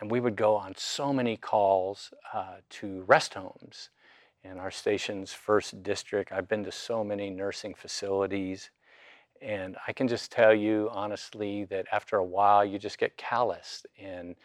and 0.00 0.10
we 0.10 0.20
would 0.20 0.36
go 0.36 0.56
on 0.56 0.74
so 0.76 1.12
many 1.12 1.36
calls 1.36 2.12
uh, 2.34 2.56
to 2.68 3.04
rest 3.06 3.34
homes 3.34 3.90
in 4.44 4.58
our 4.58 4.70
station's 4.70 5.32
first 5.32 5.82
district. 5.82 6.32
I've 6.32 6.48
been 6.48 6.64
to 6.64 6.72
so 6.72 7.02
many 7.02 7.30
nursing 7.30 7.74
facilities. 7.74 8.70
And 9.40 9.76
I 9.86 9.92
can 9.92 10.08
just 10.08 10.30
tell 10.30 10.54
you 10.54 10.88
honestly 10.92 11.64
that 11.64 11.86
after 11.90 12.16
a 12.16 12.24
while, 12.24 12.64
you 12.64 12.78
just 12.78 12.98
get 12.98 13.16
calloused. 13.16 13.86
And, 13.98 14.36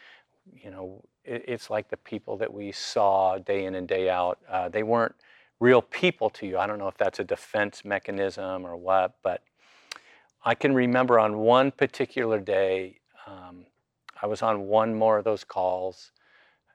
you 0.55 0.71
know, 0.71 1.03
it, 1.23 1.43
it's 1.47 1.69
like 1.69 1.89
the 1.89 1.97
people 1.97 2.37
that 2.37 2.51
we 2.51 2.71
saw 2.71 3.37
day 3.37 3.65
in 3.65 3.75
and 3.75 3.87
day 3.87 4.09
out. 4.09 4.39
Uh, 4.49 4.69
they 4.69 4.83
weren't 4.83 5.15
real 5.59 5.81
people 5.81 6.29
to 6.29 6.45
you. 6.45 6.57
I 6.57 6.67
don't 6.67 6.79
know 6.79 6.87
if 6.87 6.97
that's 6.97 7.19
a 7.19 7.23
defense 7.23 7.83
mechanism 7.83 8.65
or 8.65 8.75
what, 8.75 9.15
but 9.23 9.41
I 10.45 10.55
can 10.55 10.73
remember 10.73 11.19
on 11.19 11.39
one 11.39 11.71
particular 11.71 12.39
day, 12.39 12.99
um, 13.25 13.65
I 14.21 14.27
was 14.27 14.41
on 14.41 14.67
one 14.67 14.95
more 14.95 15.17
of 15.17 15.23
those 15.23 15.43
calls, 15.43 16.11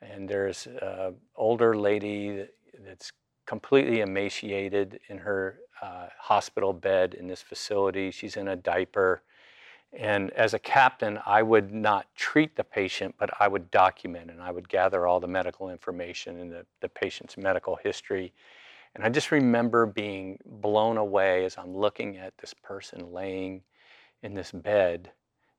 and 0.01 0.29
there's 0.29 0.67
an 0.67 1.15
older 1.37 1.77
lady 1.77 2.47
that's 2.85 3.13
completely 3.47 4.01
emaciated 4.01 5.01
in 5.09 5.19
her 5.19 5.59
uh, 5.81 6.07
hospital 6.19 6.73
bed 6.73 7.15
in 7.15 7.27
this 7.27 7.43
facility. 7.43 8.11
She's 8.11 8.37
in 8.37 8.49
a 8.49 8.57
diaper. 8.57 9.23
And 9.93 10.31
as 10.31 10.55
a 10.55 10.59
captain, 10.59 11.19
I 11.27 11.43
would 11.43 11.73
not 11.73 12.07
treat 12.15 12.57
the 12.57 12.65
patient, 12.65 13.15
but 13.19 13.31
I 13.39 13.49
would 13.49 13.71
document 13.71 14.31
and 14.31 14.41
I 14.41 14.51
would 14.51 14.69
gather 14.69 15.07
all 15.07 15.21
the 15.21 15.29
medical 15.29 15.69
information 15.69 16.41
and 16.41 16.51
the, 16.51 16.67
the 16.81 16.89
patient's 16.89 17.37
medical 17.37 17.77
history. 17.77 18.33
And 18.95 19.05
I 19.05 19.11
just 19.11 19.31
remember 19.31 19.85
being 19.87 20.39
blown 20.47 20.97
away 20.97 21.45
as 21.45 21.59
I'm 21.59 21.77
looking 21.77 22.17
at 22.17 22.37
this 22.39 22.55
person 22.55 23.13
laying 23.13 23.63
in 24.23 24.35
this 24.35 24.51
bed 24.51 25.11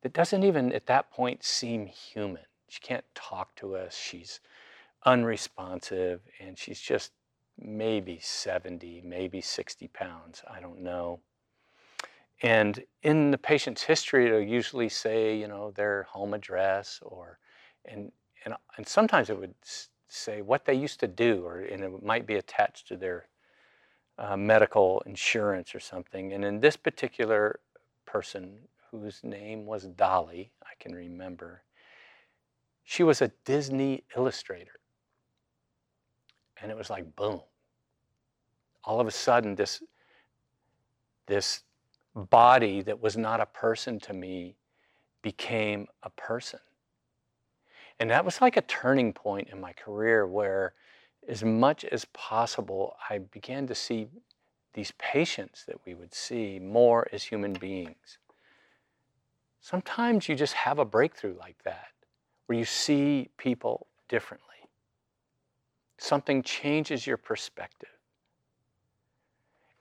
that 0.02 0.14
doesn't 0.14 0.44
even 0.44 0.74
at 0.74 0.88
that 0.88 1.12
point 1.12 1.44
seem 1.44 1.86
human. 1.86 2.44
She 2.70 2.80
can't 2.80 3.06
talk 3.14 3.56
to 3.58 3.76
us. 3.76 3.96
She's 3.96 4.40
unresponsive 5.06 6.22
and 6.40 6.58
she's 6.58 6.80
just 6.80 7.12
maybe 7.60 8.20
70, 8.22 9.02
maybe 9.06 9.42
60 9.42 9.88
pounds. 9.90 10.42
I 10.50 10.60
don't 10.60 10.82
know. 10.82 11.20
And 12.44 12.84
in 13.04 13.32
the 13.32 13.38
patient's 13.38 13.84
history, 13.84 14.28
it'll 14.28 14.42
usually 14.42 14.90
say, 14.90 15.38
you 15.38 15.48
know, 15.48 15.72
their 15.72 16.04
home 16.04 16.34
address 16.34 17.00
or, 17.02 17.40
and, 17.86 18.12
and, 18.44 18.54
and 18.76 18.86
sometimes 18.86 19.30
it 19.30 19.40
would 19.40 19.56
say 20.10 20.42
what 20.42 20.66
they 20.66 20.74
used 20.74 21.00
to 21.00 21.08
do, 21.08 21.46
or 21.46 21.60
and 21.60 21.82
it 21.82 22.04
might 22.04 22.28
be 22.28 22.36
attached 22.36 22.88
to 22.90 22.98
their 22.98 23.28
uh, 24.20 24.36
medical 24.36 25.02
insurance 25.06 25.74
or 25.74 25.80
something. 25.80 26.34
And 26.34 26.44
in 26.44 26.60
this 26.60 26.76
particular 26.76 27.62
person, 28.06 28.60
whose 28.92 29.22
name 29.24 29.66
was 29.66 29.86
Dolly, 29.86 30.52
I 30.62 30.74
can 30.80 30.94
remember, 30.94 31.64
she 32.84 33.04
was 33.04 33.22
a 33.22 33.32
Disney 33.46 34.04
illustrator. 34.18 34.80
And 36.62 36.70
it 36.70 36.78
was 36.78 36.90
like, 36.90 37.16
boom. 37.16 37.42
All 38.84 39.00
of 39.00 39.08
a 39.08 39.12
sudden, 39.12 39.56
this, 39.56 39.82
this 41.26 41.64
body 42.16 42.82
that 42.82 43.02
was 43.02 43.18
not 43.18 43.42
a 43.42 43.46
person 43.46 44.00
to 44.02 44.14
me 44.14 44.56
became 45.22 45.88
a 46.04 46.10
person. 46.10 46.60
And 48.00 48.10
that 48.10 48.26
was 48.26 48.42
like 48.42 48.58
a 48.58 48.62
turning 48.62 49.14
point 49.14 49.50
in 49.52 49.62
my 49.62 49.74
career 49.74 50.28
where, 50.28 50.74
as 51.28 51.44
much 51.44 51.86
as 51.86 52.06
possible, 52.06 52.96
I 53.10 53.20
began 53.20 53.68
to 53.68 53.76
see 53.76 54.08
these 54.74 54.92
patients 54.98 55.64
that 55.68 55.78
we 55.86 55.94
would 55.94 56.14
see 56.14 56.60
more 56.60 57.08
as 57.14 57.24
human 57.24 57.54
beings. 57.54 58.18
Sometimes 59.62 60.28
you 60.28 60.36
just 60.36 60.54
have 60.54 60.80
a 60.80 60.86
breakthrough 60.86 61.38
like 61.38 61.64
that, 61.64 61.94
where 62.48 62.58
you 62.58 62.66
see 62.66 63.30
people 63.38 63.88
differently. 64.10 64.48
Something 65.98 66.44
changes 66.44 67.08
your 67.08 67.18
perspective. 67.18 67.90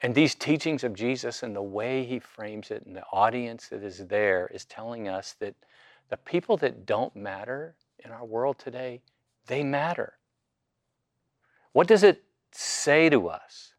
And 0.02 0.14
these 0.14 0.34
teachings 0.34 0.82
of 0.84 0.94
Jesus 0.94 1.42
and 1.42 1.54
the 1.54 1.62
way 1.62 2.04
he 2.04 2.18
frames 2.18 2.70
it 2.70 2.84
and 2.86 2.96
the 2.96 3.04
audience 3.12 3.68
that 3.68 3.84
is 3.84 4.06
there 4.06 4.50
is 4.52 4.64
telling 4.64 5.08
us 5.08 5.36
that 5.38 5.54
the 6.08 6.16
people 6.16 6.56
that 6.58 6.84
don't 6.84 7.14
matter 7.14 7.76
in 8.04 8.10
our 8.10 8.24
world 8.24 8.58
today, 8.58 9.00
they 9.46 9.62
matter. 9.62 10.14
What 11.72 11.86
does 11.86 12.02
it 12.02 12.24
say 12.50 13.08
to 13.08 13.28
us 13.28 13.74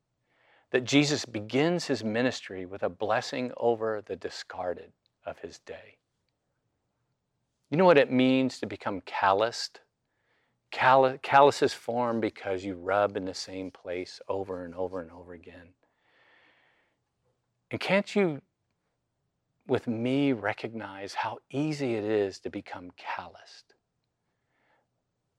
that 0.71 0.85
Jesus 0.85 1.25
begins 1.25 1.85
his 1.85 2.03
ministry 2.03 2.65
with 2.65 2.83
a 2.83 2.89
blessing 2.89 3.51
over 3.57 4.01
the 4.05 4.15
discarded? 4.15 4.91
of 5.25 5.39
his 5.39 5.59
day. 5.59 5.97
You 7.69 7.77
know 7.77 7.85
what 7.85 7.97
it 7.97 8.11
means 8.11 8.59
to 8.59 8.67
become 8.67 9.01
calloused? 9.01 9.79
Call- 10.71 11.17
calluses 11.21 11.73
form 11.73 12.19
because 12.19 12.63
you 12.63 12.75
rub 12.75 13.15
in 13.15 13.25
the 13.25 13.33
same 13.33 13.71
place 13.71 14.19
over 14.27 14.65
and 14.65 14.75
over 14.75 15.01
and 15.01 15.11
over 15.11 15.33
again. 15.33 15.69
And 17.73 17.79
can't 17.79 18.15
you, 18.15 18.39
with 19.65 19.87
me, 19.87 20.31
recognize 20.31 21.15
how 21.15 21.39
easy 21.49 21.95
it 21.95 22.03
is 22.03 22.37
to 22.41 22.51
become 22.51 22.91
calloused? 22.97 23.73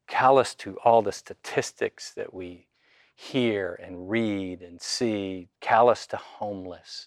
Callous 0.08 0.56
to 0.56 0.76
all 0.82 1.00
the 1.00 1.12
statistics 1.12 2.12
that 2.14 2.34
we 2.34 2.66
hear 3.14 3.78
and 3.80 4.10
read 4.10 4.62
and 4.62 4.82
see, 4.82 5.48
callous 5.60 6.08
to 6.08 6.16
homeless, 6.16 7.06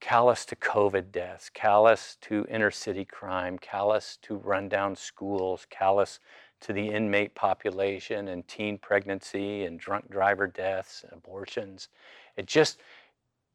callous 0.00 0.44
to 0.44 0.56
COVID 0.56 1.10
deaths, 1.10 1.48
callous 1.48 2.18
to 2.20 2.46
inner 2.50 2.70
city 2.70 3.06
crime, 3.06 3.58
callous 3.58 4.18
to 4.20 4.34
rundown 4.36 4.96
schools, 4.96 5.66
callous 5.70 6.20
to 6.60 6.74
the 6.74 6.88
inmate 6.88 7.34
population 7.34 8.28
and 8.28 8.46
teen 8.48 8.76
pregnancy 8.76 9.64
and 9.64 9.80
drunk 9.80 10.10
driver 10.10 10.46
deaths 10.46 11.04
and 11.04 11.14
abortions. 11.14 11.88
It 12.36 12.44
just, 12.46 12.80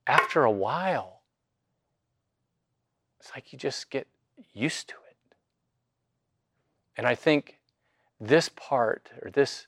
after 0.07 0.43
a 0.43 0.51
while, 0.51 1.21
it's 3.19 3.31
like 3.35 3.53
you 3.53 3.59
just 3.59 3.89
get 3.89 4.07
used 4.53 4.89
to 4.89 4.95
it. 5.09 5.35
And 6.97 7.07
I 7.07 7.15
think 7.15 7.59
this 8.19 8.49
part 8.49 9.09
or 9.21 9.31
this 9.31 9.67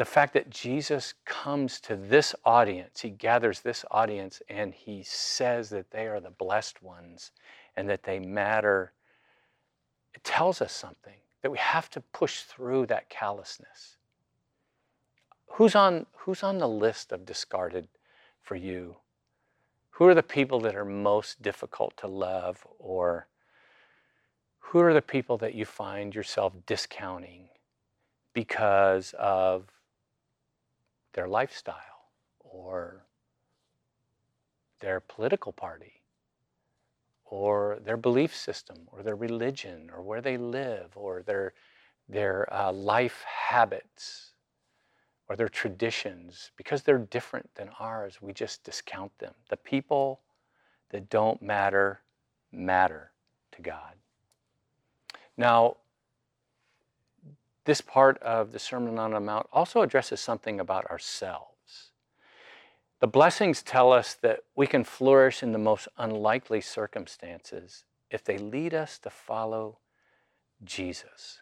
the 0.00 0.04
fact 0.06 0.32
that 0.32 0.48
Jesus 0.48 1.12
comes 1.26 1.78
to 1.80 1.94
this 1.94 2.34
audience, 2.46 3.02
he 3.02 3.10
gathers 3.10 3.60
this 3.60 3.84
audience 3.90 4.40
and 4.48 4.72
he 4.72 5.02
says 5.02 5.68
that 5.68 5.90
they 5.90 6.06
are 6.06 6.20
the 6.20 6.30
blessed 6.30 6.82
ones 6.82 7.32
and 7.76 7.86
that 7.90 8.04
they 8.04 8.18
matter, 8.18 8.94
it 10.14 10.24
tells 10.24 10.62
us 10.62 10.72
something 10.72 11.18
that 11.42 11.50
we 11.50 11.58
have 11.58 11.90
to 11.90 12.00
push 12.00 12.40
through 12.40 12.86
that 12.86 13.10
callousness. 13.10 13.98
Who's 15.48 15.74
on, 15.74 16.06
who's 16.16 16.42
on 16.42 16.56
the 16.56 16.68
list 16.68 17.12
of 17.12 17.26
discarded 17.26 17.86
for 18.50 18.56
you? 18.56 18.96
Who 19.90 20.08
are 20.08 20.14
the 20.14 20.24
people 20.24 20.58
that 20.62 20.74
are 20.74 20.84
most 20.84 21.40
difficult 21.40 21.96
to 21.98 22.08
love 22.08 22.66
or 22.80 23.28
who 24.58 24.80
are 24.80 24.92
the 24.92 25.00
people 25.00 25.38
that 25.38 25.54
you 25.54 25.64
find 25.64 26.16
yourself 26.16 26.52
discounting 26.66 27.50
because 28.34 29.14
of 29.20 29.68
their 31.12 31.28
lifestyle 31.28 32.10
or 32.40 33.04
their 34.80 34.98
political 34.98 35.52
party 35.52 36.02
or 37.24 37.78
their 37.84 37.96
belief 37.96 38.34
system 38.34 38.78
or 38.88 39.04
their 39.04 39.14
religion 39.14 39.88
or 39.94 40.02
where 40.02 40.20
they 40.20 40.36
live 40.36 40.90
or 40.96 41.22
their, 41.22 41.52
their 42.08 42.52
uh, 42.52 42.72
life 42.72 43.22
habits 43.22 44.29
or 45.30 45.36
their 45.36 45.48
traditions. 45.48 46.50
Because 46.56 46.82
they're 46.82 46.98
different 46.98 47.54
than 47.54 47.70
ours, 47.78 48.18
we 48.20 48.32
just 48.32 48.64
discount 48.64 49.16
them. 49.20 49.32
The 49.48 49.56
people 49.56 50.20
that 50.90 51.08
don't 51.08 51.40
matter 51.40 52.00
matter 52.50 53.12
to 53.52 53.62
God. 53.62 53.94
Now, 55.36 55.76
this 57.64 57.80
part 57.80 58.18
of 58.18 58.50
the 58.50 58.58
Sermon 58.58 58.98
on 58.98 59.12
the 59.12 59.20
Mount 59.20 59.46
also 59.52 59.82
addresses 59.82 60.20
something 60.20 60.58
about 60.58 60.90
ourselves. 60.90 61.90
The 62.98 63.06
blessings 63.06 63.62
tell 63.62 63.92
us 63.92 64.14
that 64.14 64.40
we 64.56 64.66
can 64.66 64.82
flourish 64.82 65.44
in 65.44 65.52
the 65.52 65.58
most 65.58 65.86
unlikely 65.96 66.60
circumstances 66.60 67.84
if 68.10 68.24
they 68.24 68.36
lead 68.36 68.74
us 68.74 68.98
to 68.98 69.10
follow 69.10 69.78
Jesus. 70.64 71.40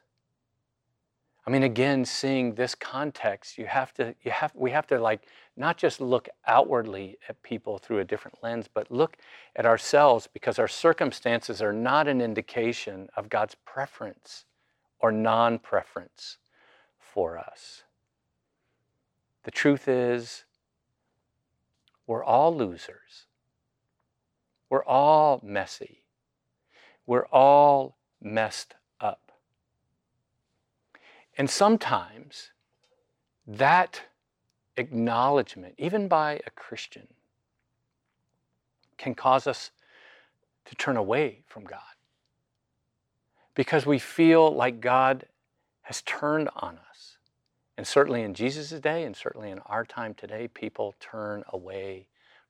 I 1.48 1.50
mean, 1.50 1.62
again, 1.62 2.04
seeing 2.04 2.56
this 2.56 2.74
context, 2.74 3.56
you 3.56 3.64
have 3.64 3.94
to, 3.94 4.14
you 4.22 4.30
have, 4.30 4.52
we 4.54 4.70
have 4.70 4.87
to 4.88 5.00
like 5.00 5.22
not 5.56 5.78
just 5.78 5.98
look 5.98 6.28
outwardly 6.46 7.16
at 7.26 7.42
people 7.42 7.78
through 7.78 8.00
a 8.00 8.04
different 8.04 8.37
lens, 8.42 8.68
but 8.68 8.90
look 8.90 9.16
at 9.56 9.64
ourselves 9.64 10.28
because 10.30 10.58
our 10.58 10.68
circumstances 10.68 11.62
are 11.62 11.72
not 11.72 12.06
an 12.06 12.20
indication 12.20 13.08
of 13.16 13.30
God's 13.30 13.54
preference 13.64 14.44
or 15.00 15.11
non 15.11 15.58
preference 15.58 16.37
for 16.98 17.38
us. 17.38 17.82
The 19.44 19.50
truth 19.50 19.88
is, 19.88 20.44
we're 22.06 22.24
all 22.24 22.54
losers. 22.54 23.24
We're 24.68 24.84
all 24.84 25.40
messy. 25.42 26.02
We're 27.06 27.26
all 27.28 27.96
messed. 28.20 28.74
And 31.38 31.48
sometimes 31.48 32.51
that 33.46 34.03
acknowledgement, 34.77 35.74
even 35.79 36.09
by 36.09 36.40
a 36.46 36.51
Christian, 36.51 37.07
can 38.98 39.14
cause 39.14 39.46
us 39.46 39.70
to 40.66 40.74
turn 40.74 40.96
away 40.96 41.44
from 41.46 41.64
God 41.64 41.81
because 43.55 43.87
we 43.87 43.98
feel 43.98 44.53
like 44.53 44.81
God 44.81 45.27
has 45.83 46.03
turned 46.03 46.51
on 46.57 46.79
us. 46.90 47.16
And 47.77 47.87
certainly 47.87 48.22
in 48.22 48.35
Jesus' 48.35 48.70
day, 48.81 49.05
and 49.05 49.16
certainly 49.16 49.51
in 49.51 49.61
our 49.61 49.85
time 49.85 50.14
today, 50.14 50.48
people 50.48 50.94
turn 50.98 51.44
away 51.48 52.09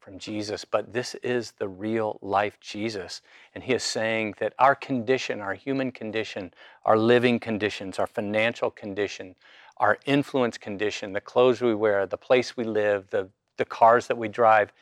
from 0.08 0.18
Jesus. 0.18 0.64
But 0.64 0.94
this 0.94 1.14
is 1.16 1.50
the 1.58 1.68
real 1.68 2.18
life 2.22 2.58
Jesus. 2.60 3.20
And 3.54 3.62
he 3.62 3.74
is 3.74 3.82
saying 3.82 4.36
that 4.38 4.54
our 4.58 4.74
condition, 4.74 5.42
our 5.42 5.52
human 5.52 5.92
condition, 5.92 6.54
our 6.86 6.96
living 6.96 7.38
conditions, 7.38 7.98
our 7.98 8.06
financial 8.06 8.70
condition, 8.70 9.34
our 9.76 9.98
influence 10.06 10.56
condition, 10.56 11.12
the 11.12 11.20
clothes 11.20 11.60
we 11.60 11.74
wear, 11.74 12.06
the 12.06 12.16
place 12.16 12.56
we 12.56 12.64
live, 12.64 13.10
the, 13.10 13.28
the 13.58 13.66
cars 13.66 14.06
that 14.06 14.16
we 14.16 14.28
drive, 14.28 14.72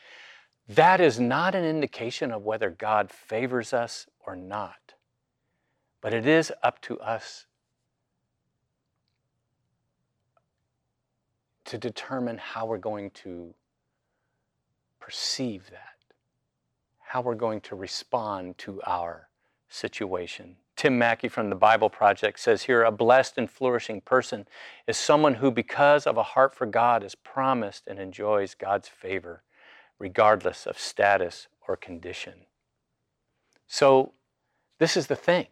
that 0.69 1.01
is 1.01 1.19
not 1.19 1.55
an 1.55 1.65
indication 1.65 2.31
of 2.31 2.45
whether 2.45 2.69
God 2.69 3.11
favors 3.11 3.73
us 3.73 4.07
or 4.25 4.33
not. 4.33 4.93
But 5.99 6.13
it 6.13 6.25
is 6.25 6.53
up 6.63 6.79
to 6.83 6.97
us 7.01 7.47
to 11.65 11.77
determine 11.77 12.37
how 12.37 12.65
we're 12.65 12.77
going 12.77 13.09
to 13.11 13.53
perceive 15.07 15.69
that, 15.71 15.95
how 16.99 17.21
we're 17.21 17.33
going 17.33 17.61
to 17.61 17.77
respond 17.77 18.57
to 18.57 18.81
our 18.85 19.29
situation. 19.69 20.57
Tim 20.75 20.97
Mackie 20.99 21.29
from 21.29 21.49
the 21.49 21.55
Bible 21.55 21.89
Project 21.89 22.37
says 22.41 22.63
here 22.63 22.83
a 22.83 22.91
blessed 22.91 23.37
and 23.37 23.49
flourishing 23.49 24.01
person 24.01 24.45
is 24.85 24.97
someone 24.97 25.35
who, 25.35 25.49
because 25.49 26.05
of 26.05 26.17
a 26.17 26.23
heart 26.23 26.53
for 26.53 26.65
God, 26.65 27.05
is 27.05 27.15
promised 27.15 27.87
and 27.87 27.99
enjoys 27.99 28.53
God's 28.53 28.89
favor, 28.89 29.43
regardless 29.97 30.65
of 30.67 30.77
status 30.77 31.47
or 31.69 31.77
condition. 31.77 32.33
So, 33.65 34.11
this 34.77 34.97
is 34.97 35.07
the 35.07 35.15
thing. 35.15 35.47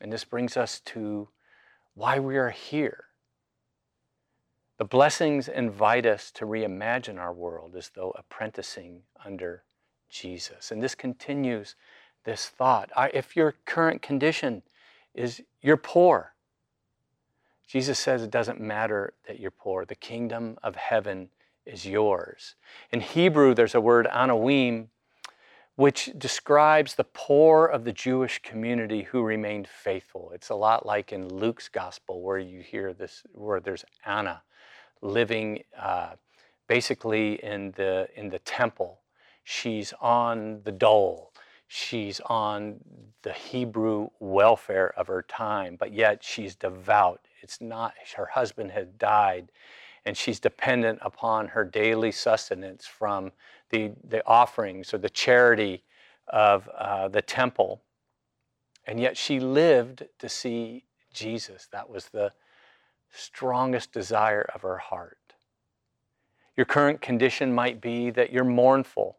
And 0.00 0.12
this 0.12 0.22
brings 0.22 0.56
us 0.56 0.78
to 0.84 1.30
why 1.94 2.20
we 2.20 2.36
are 2.36 2.50
here. 2.50 3.05
The 4.78 4.84
blessings 4.84 5.48
invite 5.48 6.04
us 6.04 6.30
to 6.32 6.44
reimagine 6.44 7.18
our 7.18 7.32
world 7.32 7.74
as 7.76 7.90
though 7.94 8.12
apprenticing 8.16 9.02
under 9.24 9.62
Jesus. 10.10 10.70
And 10.70 10.82
this 10.82 10.94
continues 10.94 11.76
this 12.24 12.48
thought. 12.48 12.90
If 13.14 13.36
your 13.36 13.54
current 13.64 14.02
condition 14.02 14.62
is 15.14 15.42
you're 15.62 15.78
poor, 15.78 16.34
Jesus 17.66 17.98
says 17.98 18.22
it 18.22 18.30
doesn't 18.30 18.60
matter 18.60 19.14
that 19.26 19.40
you're 19.40 19.50
poor. 19.50 19.84
The 19.86 19.94
kingdom 19.94 20.58
of 20.62 20.76
heaven 20.76 21.30
is 21.64 21.86
yours. 21.86 22.54
In 22.92 23.00
Hebrew, 23.00 23.54
there's 23.54 23.74
a 23.74 23.80
word 23.80 24.06
anawim, 24.12 24.88
which 25.74 26.10
describes 26.16 26.94
the 26.94 27.04
poor 27.04 27.66
of 27.66 27.84
the 27.84 27.92
Jewish 27.92 28.40
community 28.42 29.02
who 29.02 29.22
remained 29.22 29.68
faithful. 29.68 30.30
It's 30.34 30.50
a 30.50 30.54
lot 30.54 30.86
like 30.86 31.12
in 31.12 31.28
Luke's 31.28 31.68
gospel, 31.68 32.22
where 32.22 32.38
you 32.38 32.60
hear 32.60 32.92
this, 32.92 33.24
where 33.32 33.60
there's 33.60 33.84
Anna, 34.04 34.42
living 35.02 35.62
uh, 35.78 36.14
basically 36.66 37.42
in 37.44 37.72
the, 37.72 38.08
in 38.14 38.28
the 38.28 38.38
temple. 38.40 39.00
She's 39.44 39.92
on 40.00 40.60
the 40.64 40.72
dole. 40.72 41.32
She's 41.68 42.20
on 42.26 42.78
the 43.22 43.32
Hebrew 43.32 44.08
welfare 44.20 44.92
of 44.96 45.08
her 45.08 45.22
time, 45.22 45.76
but 45.78 45.92
yet 45.92 46.22
she's 46.22 46.54
devout. 46.54 47.20
It's 47.42 47.60
not, 47.60 47.94
her 48.16 48.26
husband 48.26 48.70
had 48.70 48.98
died, 48.98 49.50
and 50.04 50.16
she's 50.16 50.38
dependent 50.38 51.00
upon 51.02 51.48
her 51.48 51.64
daily 51.64 52.12
sustenance 52.12 52.86
from 52.86 53.32
the, 53.70 53.92
the 54.08 54.24
offerings 54.26 54.94
or 54.94 54.98
the 54.98 55.10
charity 55.10 55.82
of 56.28 56.68
uh, 56.78 57.08
the 57.08 57.22
temple. 57.22 57.82
And 58.86 59.00
yet 59.00 59.16
she 59.16 59.40
lived 59.40 60.04
to 60.20 60.28
see 60.28 60.84
Jesus. 61.12 61.68
That 61.72 61.88
was 61.88 62.06
the, 62.06 62.32
strongest 63.12 63.92
desire 63.92 64.46
of 64.54 64.62
her 64.62 64.78
heart. 64.78 65.34
Your 66.56 66.66
current 66.66 67.00
condition 67.00 67.54
might 67.54 67.80
be 67.80 68.10
that 68.10 68.32
you're 68.32 68.44
mournful. 68.44 69.18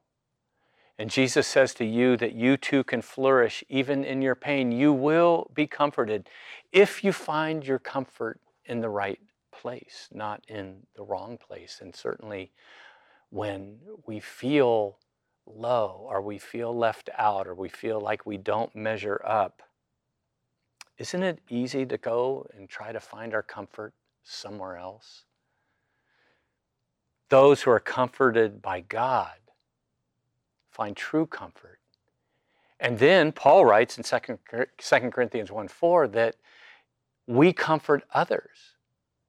And 0.98 1.10
Jesus 1.12 1.46
says 1.46 1.76
to 1.76 1.86
you 1.86 2.18
that 2.18 2.34
you 2.34 2.58
too 2.58 2.84
can 2.84 3.04
flourish 3.04 3.64
even 3.70 4.04
in 4.04 4.22
your 4.22 4.34
pain. 4.34 4.72
You 4.72 4.92
will 4.92 5.52
be 5.54 5.68
comforted 5.68 6.28
if 6.72 7.04
you 7.04 7.12
find 7.12 7.66
your 7.66 7.78
comfort 7.78 8.40
in 8.66 8.82
the 8.82 8.90
right 8.90 9.20
place, 9.52 10.08
not 10.12 10.44
in 10.48 10.88
the 10.96 11.04
wrong 11.04 11.38
place. 11.38 11.80
And 11.82 11.96
certainly 11.96 12.52
when 13.30 13.78
we 14.08 14.20
feel 14.20 14.98
low 15.46 16.06
or 16.10 16.22
we 16.22 16.40
feel 16.40 16.76
left 16.76 17.10
out 17.18 17.48
or 17.48 17.54
we 17.54 17.70
feel 17.70 18.02
like 18.02 18.26
we 18.26 18.38
don't 18.38 18.76
measure 18.76 19.22
up, 19.24 19.62
isn't 20.98 21.24
it 21.24 21.40
easy 21.50 21.86
to 21.86 21.98
go 21.98 22.48
and 22.56 22.68
try 22.68 22.92
to 22.92 23.00
find 23.00 23.34
our 23.34 23.44
comfort 23.44 23.94
somewhere 24.24 24.78
else? 24.78 25.24
Those 27.30 27.62
who 27.62 27.72
are 27.72 27.80
comforted 27.80 28.62
by 28.62 28.82
God 28.82 29.38
find 30.72 30.96
true 30.96 31.26
comfort. 31.26 31.80
And 32.80 33.00
then 33.00 33.32
Paul 33.32 33.66
writes 33.66 33.98
in 33.98 34.04
2 34.04 34.38
Corinthians 35.12 35.52
1 35.52 35.68
4 35.68 36.08
that 36.10 36.36
we 37.26 37.52
comfort 37.52 38.04
others 38.14 38.76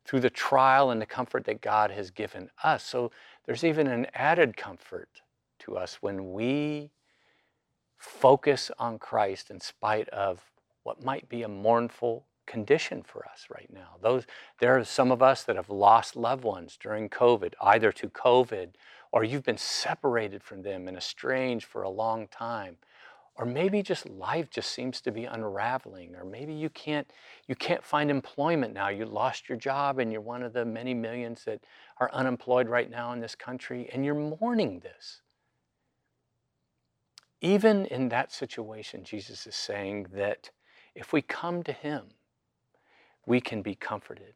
through 0.05 0.21
the 0.21 0.31
trial 0.31 0.91
and 0.91 1.01
the 1.01 1.07
comfort 1.07 1.45
that 1.45 1.61
God 1.61 1.91
has 1.91 2.11
given 2.11 2.51
us. 2.63 2.85
So 2.85 3.11
there's 3.45 3.65
even 3.65 3.87
an 3.87 4.07
added 4.15 4.57
comfort 4.57 5.23
to 5.61 5.77
us 5.77 5.99
when 6.01 6.33
we 6.33 6.91
focus 7.99 8.71
on 8.79 8.99
Christ 8.99 9.51
in 9.51 9.61
spite 9.61 10.09
of 10.11 10.41
what 10.89 11.05
might 11.05 11.29
be 11.29 11.43
a 11.43 11.49
mournful 11.49 12.25
condition 12.47 13.03
for 13.03 13.27
us 13.31 13.49
right 13.55 13.69
now. 13.71 13.97
Those, 14.01 14.25
there 14.59 14.79
are 14.79 14.85
some 14.85 15.13
of 15.13 15.23
us 15.23 15.45
that 15.45 15.57
have 15.57 15.69
lost 15.69 16.17
loved 16.17 16.45
ones 16.45 16.79
during 16.81 17.11
COVID, 17.11 17.53
either 17.61 17.93
to 17.93 18.09
COVID 18.09 18.71
or 19.13 19.23
you've 19.23 19.43
been 19.43 19.59
separated 19.59 20.43
from 20.43 20.63
them 20.63 20.89
and 20.89 20.97
estranged 20.97 21.67
for 21.67 21.83
a 21.83 21.91
long 21.91 22.27
time. 22.29 22.79
Or 23.37 23.45
maybe 23.45 23.83
just 23.83 24.09
life 24.09 24.49
just 24.49 24.71
seems 24.71 25.03
to 25.03 25.13
be 25.13 25.27
unraveling, 25.27 26.17
or 26.17 26.25
maybe 26.25 26.55
you 26.55 26.71
can't 26.71 27.09
you 27.47 27.55
can't 27.55 27.85
find 27.85 28.11
employment 28.11 28.73
now. 28.73 28.89
You 28.89 29.05
lost 29.05 29.49
your 29.49 29.59
job 29.59 29.99
and 29.99 30.11
you're 30.11 30.23
one 30.23 30.43
of 30.43 30.55
the 30.55 30.65
many 30.65 30.95
millions 30.95 31.45
that 31.45 31.61
are 31.99 32.11
unemployed 32.13 32.69
right 32.69 32.91
now 32.91 33.13
in 33.13 33.21
this 33.21 33.35
country, 33.35 33.91
and 33.93 34.05
you're 34.05 34.15
mourning 34.41 34.81
this. 34.81 35.21
Even 37.41 37.87
in 37.87 38.09
that 38.09 38.33
situation, 38.33 39.05
Jesus 39.05 39.47
is 39.47 39.55
saying 39.55 40.09
that 40.13 40.51
if 40.99 41.13
we 41.13 41.23
come 41.23 41.63
to 41.63 41.73
Him, 41.73 42.07
we 43.25 43.41
can 43.41 43.63
be 43.63 43.77
comforted. 43.77 44.35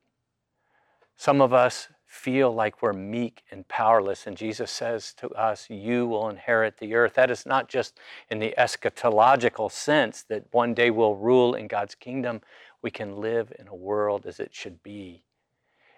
Some 1.17 1.41
of 1.41 1.53
us 1.53 1.89
feel 2.07 2.55
like 2.55 2.81
we're 2.81 2.93
meek 2.93 3.43
and 3.51 3.67
powerless, 3.67 4.27
and 4.29 4.37
Jesus 4.37 4.71
says 4.71 5.13
to 5.15 5.29
us, 5.31 5.69
You 5.69 6.07
will 6.07 6.29
inherit 6.29 6.79
the 6.79 6.95
earth. 6.95 7.15
That 7.15 7.33
is 7.33 7.45
not 7.45 7.69
just 7.69 7.99
in 8.31 8.39
the 8.39 8.55
eschatological 8.57 9.73
sense 9.73 10.23
that 10.29 10.45
one 10.53 10.73
day 10.73 10.91
we'll 10.91 11.17
rule 11.17 11.55
in 11.55 11.67
God's 11.67 11.97
kingdom. 11.97 12.41
We 12.81 12.93
can 12.93 13.17
live 13.17 13.53
in 13.59 13.67
a 13.67 13.75
world 13.75 14.25
as 14.25 14.39
it 14.39 14.55
should 14.55 14.83
be. 14.85 15.25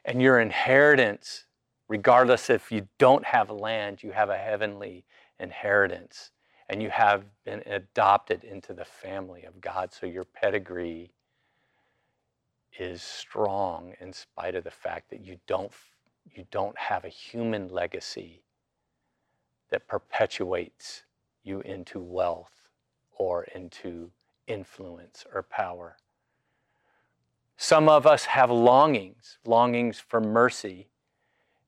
And 0.05 0.23
your 0.23 0.41
inheritance, 0.41 1.45
regardless 1.89 2.49
if 2.49 2.73
you 2.73 2.89
don't 2.99 3.27
have 3.27 3.51
land, 3.51 4.03
you 4.03 4.13
have 4.13 4.31
a 4.31 4.39
heavenly 4.39 5.05
inheritance 5.39 6.31
and 6.75 6.83
you 6.83 6.91
have 6.91 7.23
been 7.45 7.63
adopted 7.67 8.43
into 8.43 8.73
the 8.73 8.85
family 8.85 9.45
of 9.45 9.61
God. 9.61 9.93
So 9.93 10.07
your 10.07 10.25
pedigree 10.25 11.13
is 12.77 13.01
strong 13.01 13.95
in 14.01 14.13
spite 14.13 14.57
of 14.57 14.65
the 14.65 14.73
fact 14.73 15.09
that 15.11 15.25
you 15.25 15.39
don't, 15.47 15.71
you 16.35 16.45
don't 16.51 16.77
have 16.77 17.05
a 17.05 17.09
human 17.09 17.69
legacy 17.69 18.43
that 19.71 19.87
perpetuates 19.87 21.05
you 21.45 21.61
into 21.61 22.01
wealth 22.01 22.71
or 23.13 23.45
into 23.55 24.11
influence 24.49 25.25
or 25.33 25.45
power. 25.45 25.97
Some 27.57 27.89
of 27.89 28.05
us 28.05 28.25
have 28.25 28.51
longings, 28.51 29.39
longings 29.47 30.01
for 30.01 30.21
mercy, 30.21 30.89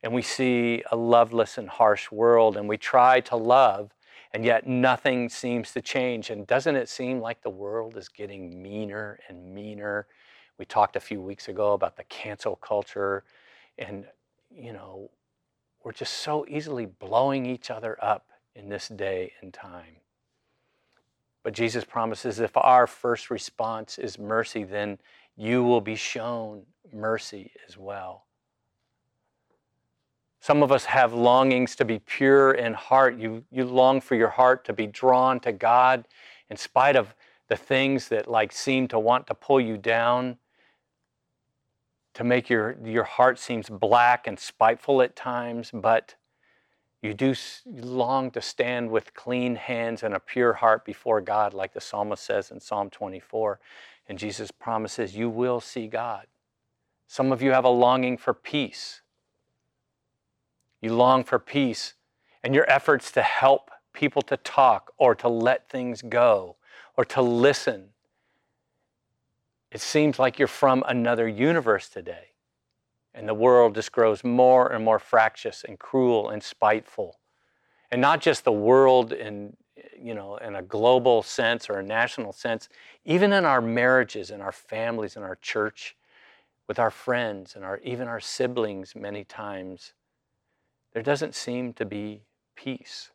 and 0.03 0.13
we 0.13 0.23
see 0.23 0.83
a 0.91 0.97
loveless 0.97 1.59
and 1.59 1.69
harsh 1.69 2.11
world, 2.11 2.57
and 2.57 2.69
we 2.69 2.77
try 2.77 3.21
to 3.21 3.37
love, 3.37 3.93
and 4.37 4.45
yet 4.45 4.67
nothing 4.67 5.31
seems 5.31 5.73
to 5.73 5.81
change. 5.81 6.29
And 6.29 6.47
doesn't 6.47 6.77
it 6.77 6.91
seem 6.91 7.21
like 7.21 7.41
the 7.41 7.49
world 7.49 7.97
is 7.97 8.11
getting 8.11 8.63
meaner 8.63 9.19
and 9.31 9.55
meaner? 9.55 10.09
We 10.59 10.67
talked 10.67 10.95
a 10.95 11.01
few 11.01 11.23
weeks 11.23 11.49
ago 11.49 11.73
about 11.73 11.97
the 11.97 12.05
cancel 12.05 12.57
culture, 12.57 13.25
and 13.79 14.05
you 14.55 14.75
know, 14.75 15.11
we're 15.83 15.93
just 15.93 16.19
so 16.19 16.45
easily 16.51 16.85
blowing 16.85 17.47
each 17.47 17.71
other 17.71 17.97
up 18.05 18.27
in 18.55 18.69
this 18.69 18.89
day 18.89 19.33
and 19.41 19.55
time. 19.55 19.97
But 21.43 21.55
Jesus 21.55 21.85
promises 21.85 22.39
if 22.39 22.55
our 22.59 22.87
first 22.87 23.31
response 23.31 23.97
is 23.97 24.19
mercy, 24.19 24.65
then 24.65 24.99
you 25.35 25.65
will 25.65 25.81
be 25.81 25.97
shown 25.97 26.65
mercy 26.93 27.53
as 27.67 27.79
well. 27.79 28.26
Some 30.47 30.63
of 30.63 30.71
us 30.71 30.85
have 30.85 31.13
longings 31.13 31.75
to 31.75 31.85
be 31.85 31.99
pure 31.99 32.53
in 32.53 32.73
heart. 32.73 33.19
You, 33.19 33.43
you 33.51 33.65
long 33.65 34.01
for 34.01 34.15
your 34.15 34.29
heart 34.29 34.65
to 34.67 34.73
be 34.73 34.87
drawn 34.87 35.41
to 35.41 35.51
God 35.51 36.07
in 36.51 36.57
spite 36.57 36.95
of 36.95 37.17
the 37.49 37.57
things 37.57 38.09
that 38.11 38.31
like 38.31 38.53
seem 38.53 38.87
to 38.87 38.99
want 39.01 39.27
to 39.27 39.35
pull 39.35 39.61
you 39.61 39.77
down, 39.77 40.39
to 42.15 42.23
make 42.23 42.49
your, 42.49 42.77
your 42.85 43.03
heart 43.03 43.41
seems 43.41 43.69
black 43.69 44.29
and 44.29 44.39
spiteful 44.39 45.03
at 45.03 45.17
times, 45.17 45.73
but 45.75 46.15
you 47.03 47.13
do 47.13 47.35
long 47.67 48.31
to 48.31 48.41
stand 48.41 48.89
with 48.89 49.15
clean 49.15 49.57
hands 49.57 50.05
and 50.05 50.15
a 50.15 50.21
pure 50.21 50.53
heart 50.53 50.85
before 50.85 51.21
God, 51.21 51.55
like 51.55 51.75
the 51.75 51.81
psalmist 51.81 52.23
says 52.23 52.53
in 52.53 52.61
Psalm 52.61 52.89
24. 52.91 53.59
And 54.09 54.17
Jesus 54.17 54.53
promises 54.53 55.17
you 55.17 55.29
will 55.29 55.61
see 55.61 55.89
God. 55.89 56.29
Some 57.09 57.33
of 57.33 57.43
you 57.43 57.51
have 57.51 57.65
a 57.65 57.69
longing 57.69 58.17
for 58.17 58.33
peace. 58.33 59.01
You 60.81 60.95
long 60.95 61.25
for 61.25 61.39
peace, 61.39 61.95
and 62.43 62.55
your 62.55 62.69
efforts 62.71 63.11
to 63.13 63.23
help 63.23 63.71
people 63.93 64.23
to 64.23 64.37
talk 64.37 64.93
or 64.99 65.15
to 65.17 65.29
let 65.29 65.69
things 65.69 66.03
go 66.03 66.57
or 66.97 67.05
to 67.07 67.23
listen. 67.23 67.89
It 69.73 69.81
seems 69.81 70.19
like 70.19 70.39
you're 70.39 70.49
from 70.49 70.85
another 70.87 71.27
universe 71.27 71.89
today. 71.89 72.29
And 73.15 73.27
the 73.27 73.35
world 73.35 73.75
just 73.75 73.93
grows 73.93 74.23
more 74.23 74.71
and 74.71 74.85
more 74.85 74.99
fractious 74.99 75.65
and 75.67 75.79
cruel 75.79 76.29
and 76.29 76.43
spiteful. 76.43 77.19
And 77.91 78.01
not 78.01 78.21
just 78.21 78.45
the 78.45 78.53
world 78.53 79.13
in, 79.13 79.57
you 79.99 80.15
know, 80.15 80.37
in 80.37 80.55
a 80.55 80.63
global 80.63 81.23
sense 81.23 81.71
or 81.71 81.79
a 81.79 81.83
national 81.83 82.33
sense, 82.33 82.69
even 83.05 83.33
in 83.33 83.45
our 83.45 83.63
marriages, 83.63 84.31
in 84.31 84.41
our 84.41 84.53
families, 84.53 85.17
in 85.17 85.23
our 85.23 85.37
church, 85.37 85.97
with 86.69 86.79
our 86.79 86.91
friends 86.91 87.57
and 87.57 87.65
our, 87.65 87.79
even 87.79 88.09
our 88.09 88.21
siblings 88.21 88.95
many 88.95 89.25
times, 89.25 89.95
there 90.97 91.03
doesn't 91.03 91.35
seem 91.35 91.75
to 91.75 91.85
be 91.85 92.23
peace. 92.55 93.11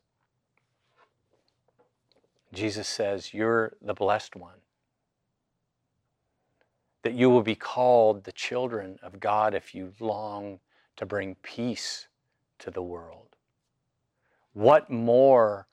Jesus 2.53 2.87
says, 2.87 3.33
You're 3.33 3.73
the 3.81 3.95
blessed 3.95 4.35
one 4.35 4.59
that 7.01 7.15
you 7.15 7.27
will 7.31 7.41
be 7.41 7.55
called 7.55 8.23
the 8.23 8.31
children 8.31 8.99
of 9.01 9.19
God 9.19 9.55
if 9.55 9.73
you 9.73 9.93
long 9.99 10.59
to 10.95 11.07
bring 11.07 11.33
peace 11.41 12.07
to 12.59 12.69
the 12.69 12.83
world. 12.83 13.35
What 14.53 14.91
more 14.91 15.65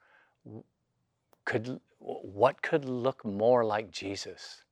could 1.44 1.78
what 1.98 2.62
could 2.62 2.86
look 2.86 3.22
more 3.22 3.66
like 3.66 3.90
Jesus? 3.90 4.62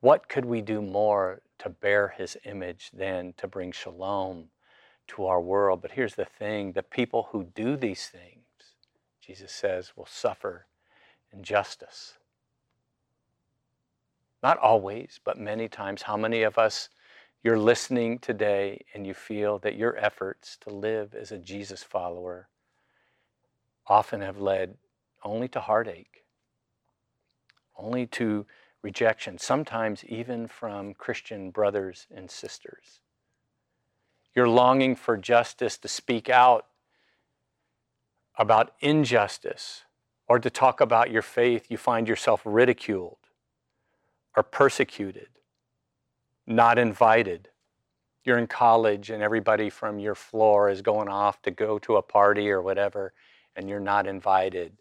What 0.00 0.26
could 0.30 0.46
we 0.46 0.62
do 0.62 0.80
more 0.80 1.42
to 1.58 1.68
bear 1.68 2.14
his 2.16 2.38
image 2.46 2.92
than 2.94 3.34
to 3.36 3.46
bring 3.46 3.72
shalom 3.72 4.48
to 5.08 5.26
our 5.26 5.40
world? 5.40 5.82
But 5.82 5.92
here's 5.92 6.14
the 6.14 6.24
thing 6.24 6.72
the 6.72 6.82
people 6.82 7.28
who 7.32 7.44
do 7.44 7.76
these 7.76 8.06
things, 8.06 8.44
Jesus 9.20 9.52
says, 9.52 9.92
will 9.96 10.06
suffer 10.06 10.66
injustice. 11.32 12.14
Not 14.42 14.58
always, 14.58 15.20
but 15.24 15.38
many 15.38 15.68
times. 15.68 16.02
How 16.02 16.16
many 16.16 16.42
of 16.42 16.58
us 16.58 16.88
you're 17.42 17.58
listening 17.58 18.18
today 18.18 18.84
and 18.94 19.06
you 19.06 19.14
feel 19.14 19.58
that 19.60 19.76
your 19.76 19.96
efforts 19.96 20.56
to 20.62 20.70
live 20.70 21.14
as 21.14 21.32
a 21.32 21.38
Jesus 21.38 21.82
follower 21.82 22.48
often 23.86 24.20
have 24.20 24.38
led 24.38 24.76
only 25.24 25.48
to 25.48 25.60
heartache, 25.60 26.24
only 27.76 28.06
to 28.06 28.46
rejection, 28.82 29.38
sometimes 29.38 30.04
even 30.04 30.46
from 30.46 30.94
Christian 30.94 31.50
brothers 31.50 32.06
and 32.14 32.30
sisters. 32.30 33.00
You're 34.38 34.48
longing 34.48 34.94
for 34.94 35.16
justice 35.16 35.76
to 35.78 35.88
speak 35.88 36.30
out 36.30 36.66
about 38.36 38.72
injustice 38.78 39.82
or 40.28 40.38
to 40.38 40.48
talk 40.48 40.80
about 40.80 41.10
your 41.10 41.22
faith, 41.22 41.72
you 41.72 41.76
find 41.76 42.06
yourself 42.06 42.42
ridiculed 42.44 43.18
or 44.36 44.44
persecuted, 44.44 45.26
not 46.46 46.78
invited. 46.78 47.48
You're 48.22 48.38
in 48.38 48.46
college 48.46 49.10
and 49.10 49.24
everybody 49.24 49.70
from 49.70 49.98
your 49.98 50.14
floor 50.14 50.70
is 50.70 50.82
going 50.82 51.08
off 51.08 51.42
to 51.42 51.50
go 51.50 51.80
to 51.80 51.96
a 51.96 52.02
party 52.02 52.48
or 52.48 52.62
whatever, 52.62 53.12
and 53.56 53.68
you're 53.68 53.80
not 53.80 54.06
invited. 54.06 54.72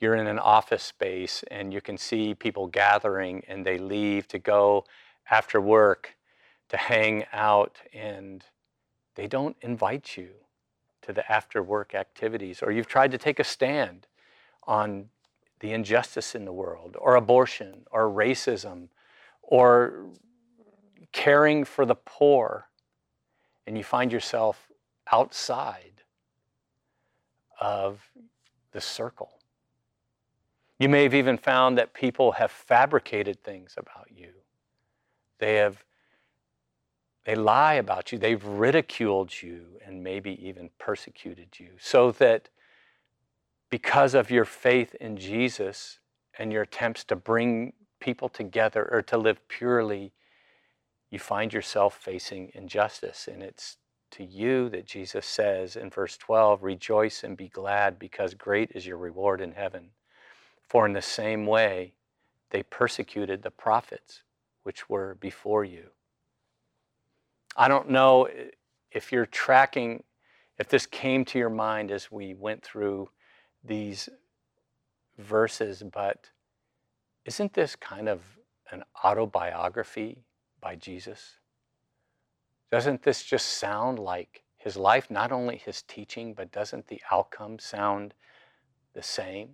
You're 0.00 0.14
in 0.14 0.26
an 0.26 0.38
office 0.38 0.84
space 0.84 1.44
and 1.50 1.70
you 1.70 1.82
can 1.82 1.98
see 1.98 2.34
people 2.34 2.66
gathering 2.66 3.44
and 3.46 3.66
they 3.66 3.76
leave 3.76 4.26
to 4.28 4.38
go 4.38 4.86
after 5.30 5.60
work 5.60 6.16
to 6.70 6.78
hang 6.78 7.26
out 7.30 7.76
and 7.92 8.42
they 9.14 9.26
don't 9.26 9.56
invite 9.60 10.16
you 10.16 10.30
to 11.02 11.12
the 11.12 11.30
after 11.30 11.62
work 11.62 11.94
activities. 11.94 12.62
Or 12.62 12.70
you've 12.70 12.86
tried 12.86 13.10
to 13.10 13.18
take 13.18 13.38
a 13.38 13.44
stand 13.44 14.06
on 14.64 15.08
the 15.60 15.72
injustice 15.72 16.34
in 16.34 16.44
the 16.44 16.52
world, 16.52 16.96
or 16.98 17.14
abortion, 17.14 17.84
or 17.90 18.08
racism, 18.08 18.88
or 19.42 20.06
caring 21.12 21.64
for 21.64 21.84
the 21.84 21.94
poor, 21.94 22.68
and 23.66 23.78
you 23.78 23.84
find 23.84 24.12
yourself 24.12 24.68
outside 25.12 26.02
of 27.60 28.10
the 28.72 28.80
circle. 28.80 29.38
You 30.78 30.88
may 30.88 31.04
have 31.04 31.14
even 31.14 31.38
found 31.38 31.78
that 31.78 31.94
people 31.94 32.32
have 32.32 32.50
fabricated 32.50 33.44
things 33.44 33.74
about 33.76 34.08
you. 34.12 34.32
They 35.38 35.54
have 35.56 35.84
they 37.24 37.34
lie 37.34 37.74
about 37.74 38.10
you, 38.10 38.18
they've 38.18 38.44
ridiculed 38.44 39.42
you 39.42 39.78
and 39.86 40.02
maybe 40.02 40.44
even 40.46 40.70
persecuted 40.78 41.58
you 41.58 41.70
so 41.78 42.10
that 42.12 42.48
because 43.70 44.14
of 44.14 44.30
your 44.30 44.44
faith 44.44 44.94
in 44.96 45.16
Jesus 45.16 45.98
and 46.38 46.52
your 46.52 46.62
attempts 46.62 47.04
to 47.04 47.16
bring 47.16 47.72
people 48.00 48.28
together 48.28 48.88
or 48.90 49.02
to 49.02 49.16
live 49.16 49.46
purely, 49.48 50.12
you 51.10 51.18
find 51.18 51.52
yourself 51.52 51.96
facing 51.96 52.50
injustice. 52.54 53.28
And 53.32 53.42
it's 53.42 53.76
to 54.12 54.24
you 54.24 54.68
that 54.70 54.86
Jesus 54.86 55.24
says 55.24 55.76
in 55.76 55.90
verse 55.90 56.16
12, 56.16 56.62
Rejoice 56.62 57.24
and 57.24 57.36
be 57.36 57.48
glad, 57.48 57.98
because 57.98 58.34
great 58.34 58.72
is 58.74 58.86
your 58.86 58.98
reward 58.98 59.40
in 59.40 59.52
heaven. 59.52 59.90
For 60.68 60.84
in 60.86 60.92
the 60.92 61.02
same 61.02 61.46
way 61.46 61.94
they 62.50 62.62
persecuted 62.62 63.42
the 63.42 63.50
prophets 63.50 64.22
which 64.64 64.88
were 64.88 65.16
before 65.20 65.64
you. 65.64 65.90
I 67.56 67.68
don't 67.68 67.90
know 67.90 68.28
if 68.90 69.12
you're 69.12 69.26
tracking, 69.26 70.04
if 70.58 70.68
this 70.68 70.86
came 70.86 71.24
to 71.26 71.38
your 71.38 71.50
mind 71.50 71.90
as 71.90 72.10
we 72.10 72.34
went 72.34 72.62
through 72.62 73.10
these 73.64 74.08
verses, 75.18 75.82
but 75.82 76.30
isn't 77.24 77.52
this 77.54 77.76
kind 77.76 78.08
of 78.08 78.20
an 78.70 78.82
autobiography 79.04 80.24
by 80.60 80.76
Jesus? 80.76 81.38
Doesn't 82.70 83.02
this 83.02 83.22
just 83.22 83.58
sound 83.58 83.98
like 83.98 84.42
his 84.56 84.76
life, 84.76 85.10
not 85.10 85.32
only 85.32 85.56
his 85.58 85.82
teaching, 85.82 86.32
but 86.32 86.52
doesn't 86.52 86.86
the 86.86 87.02
outcome 87.10 87.58
sound 87.58 88.14
the 88.94 89.02
same? 89.02 89.50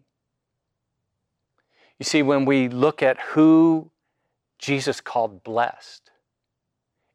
You 1.99 2.05
see, 2.05 2.23
when 2.23 2.45
we 2.45 2.69
look 2.69 3.03
at 3.03 3.21
who 3.21 3.91
Jesus 4.59 5.01
called 5.01 5.43
blessed 5.43 6.11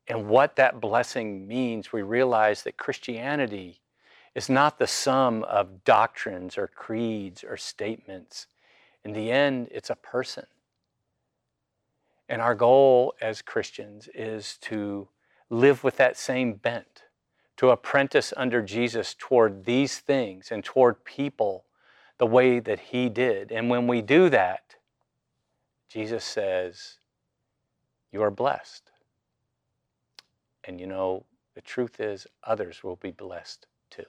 and 0.08 0.28
what 0.28 0.56
that 0.58 0.82
blessing 0.82 1.48
means, 1.48 1.94
we 1.94 2.02
realize 2.02 2.64
that 2.64 2.78
Christianity 2.78 3.80
is 4.36 4.50
not 4.50 4.80
the 4.80 4.88
sum 4.88 5.44
of 5.44 5.84
doctrines 5.84 6.58
or 6.58 6.68
creeds 6.68 7.44
or 7.44 7.56
statements. 7.56 8.48
In 9.06 9.14
the 9.14 9.32
end, 9.32 9.70
it's 9.72 9.90
a 9.90 9.96
person. 9.96 10.46
And 12.28 12.42
our 12.42 12.56
goal 12.56 13.14
as 13.22 13.42
Christians 13.42 14.10
is 14.14 14.58
to 14.62 15.08
live 15.50 15.84
with 15.84 15.98
that 15.98 16.18
same 16.18 16.54
bent, 16.54 17.04
to 17.58 17.70
apprentice 17.70 18.34
under 18.36 18.62
Jesus 18.62 19.16
toward 19.18 19.66
these 19.66 20.00
things 20.00 20.52
and 20.52 20.64
toward 20.64 21.06
people 21.06 21.66
the 22.18 22.26
way 22.26 22.60
that 22.60 22.80
He 22.80 23.08
did. 23.10 23.52
And 23.52 23.70
when 23.70 23.88
we 23.88 24.02
do 24.02 24.30
that, 24.30 24.76
Jesus 25.90 26.24
says, 26.24 26.98
You 28.12 28.24
are 28.24 28.32
blessed. 28.32 28.93
And 30.66 30.80
you 30.80 30.88
know, 30.88 31.26
the 31.56 31.62
truth 31.62 32.00
is, 32.00 32.28
others 32.44 32.84
will 32.84 32.96
be 32.96 33.12
blessed 33.12 33.68
too. 33.90 34.06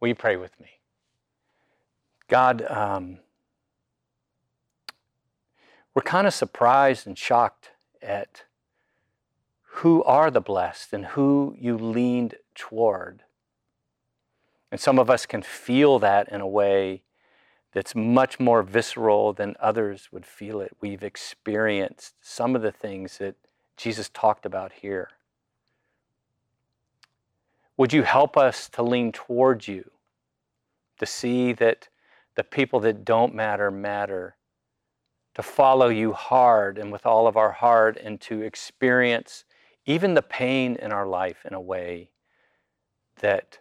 Will 0.00 0.08
you 0.08 0.14
pray 0.14 0.36
with 0.36 0.58
me? 0.60 0.68
God, 2.28 2.62
um, 2.70 3.18
we're 5.94 6.02
kind 6.02 6.26
of 6.26 6.34
surprised 6.34 7.06
and 7.06 7.16
shocked 7.16 7.70
at 8.02 8.44
who 9.78 10.02
are 10.04 10.30
the 10.30 10.40
blessed 10.40 10.92
and 10.92 11.06
who 11.06 11.56
you 11.58 11.76
leaned 11.76 12.36
toward. 12.54 13.22
And 14.70 14.80
some 14.80 14.98
of 14.98 15.10
us 15.10 15.26
can 15.26 15.42
feel 15.42 15.98
that 16.00 16.28
in 16.30 16.40
a 16.40 16.46
way 16.46 17.02
that's 17.72 17.94
much 17.94 18.38
more 18.38 18.62
visceral 18.62 19.32
than 19.32 19.56
others 19.60 20.08
would 20.12 20.24
feel 20.24 20.60
it. 20.60 20.76
We've 20.80 21.02
experienced 21.02 22.14
some 22.20 22.54
of 22.54 22.62
the 22.62 22.72
things 22.72 23.18
that 23.18 23.34
Jesus 23.76 24.08
talked 24.08 24.46
about 24.46 24.72
here. 24.72 25.10
Would 27.76 27.92
you 27.92 28.02
help 28.02 28.36
us 28.36 28.68
to 28.70 28.82
lean 28.82 29.10
towards 29.12 29.66
you, 29.66 29.90
to 30.98 31.06
see 31.06 31.52
that 31.54 31.88
the 32.36 32.44
people 32.44 32.80
that 32.80 33.04
don't 33.04 33.34
matter 33.34 33.70
matter, 33.70 34.36
to 35.34 35.42
follow 35.42 35.88
you 35.88 36.12
hard 36.12 36.78
and 36.78 36.92
with 36.92 37.04
all 37.04 37.26
of 37.26 37.36
our 37.36 37.50
heart, 37.50 37.98
and 38.02 38.20
to 38.20 38.42
experience 38.42 39.44
even 39.86 40.14
the 40.14 40.22
pain 40.22 40.76
in 40.76 40.92
our 40.92 41.06
life 41.06 41.44
in 41.44 41.54
a 41.54 41.60
way 41.60 42.10
that 43.20 43.58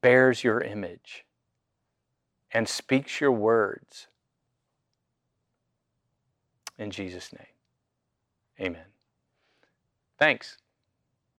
bears 0.00 0.42
your 0.42 0.60
image 0.60 1.24
and 2.52 2.68
speaks 2.68 3.20
your 3.20 3.32
words. 3.32 4.08
In 6.78 6.90
Jesus' 6.90 7.32
name, 7.32 7.46
amen. 8.60 8.86
Thanks. 10.18 10.59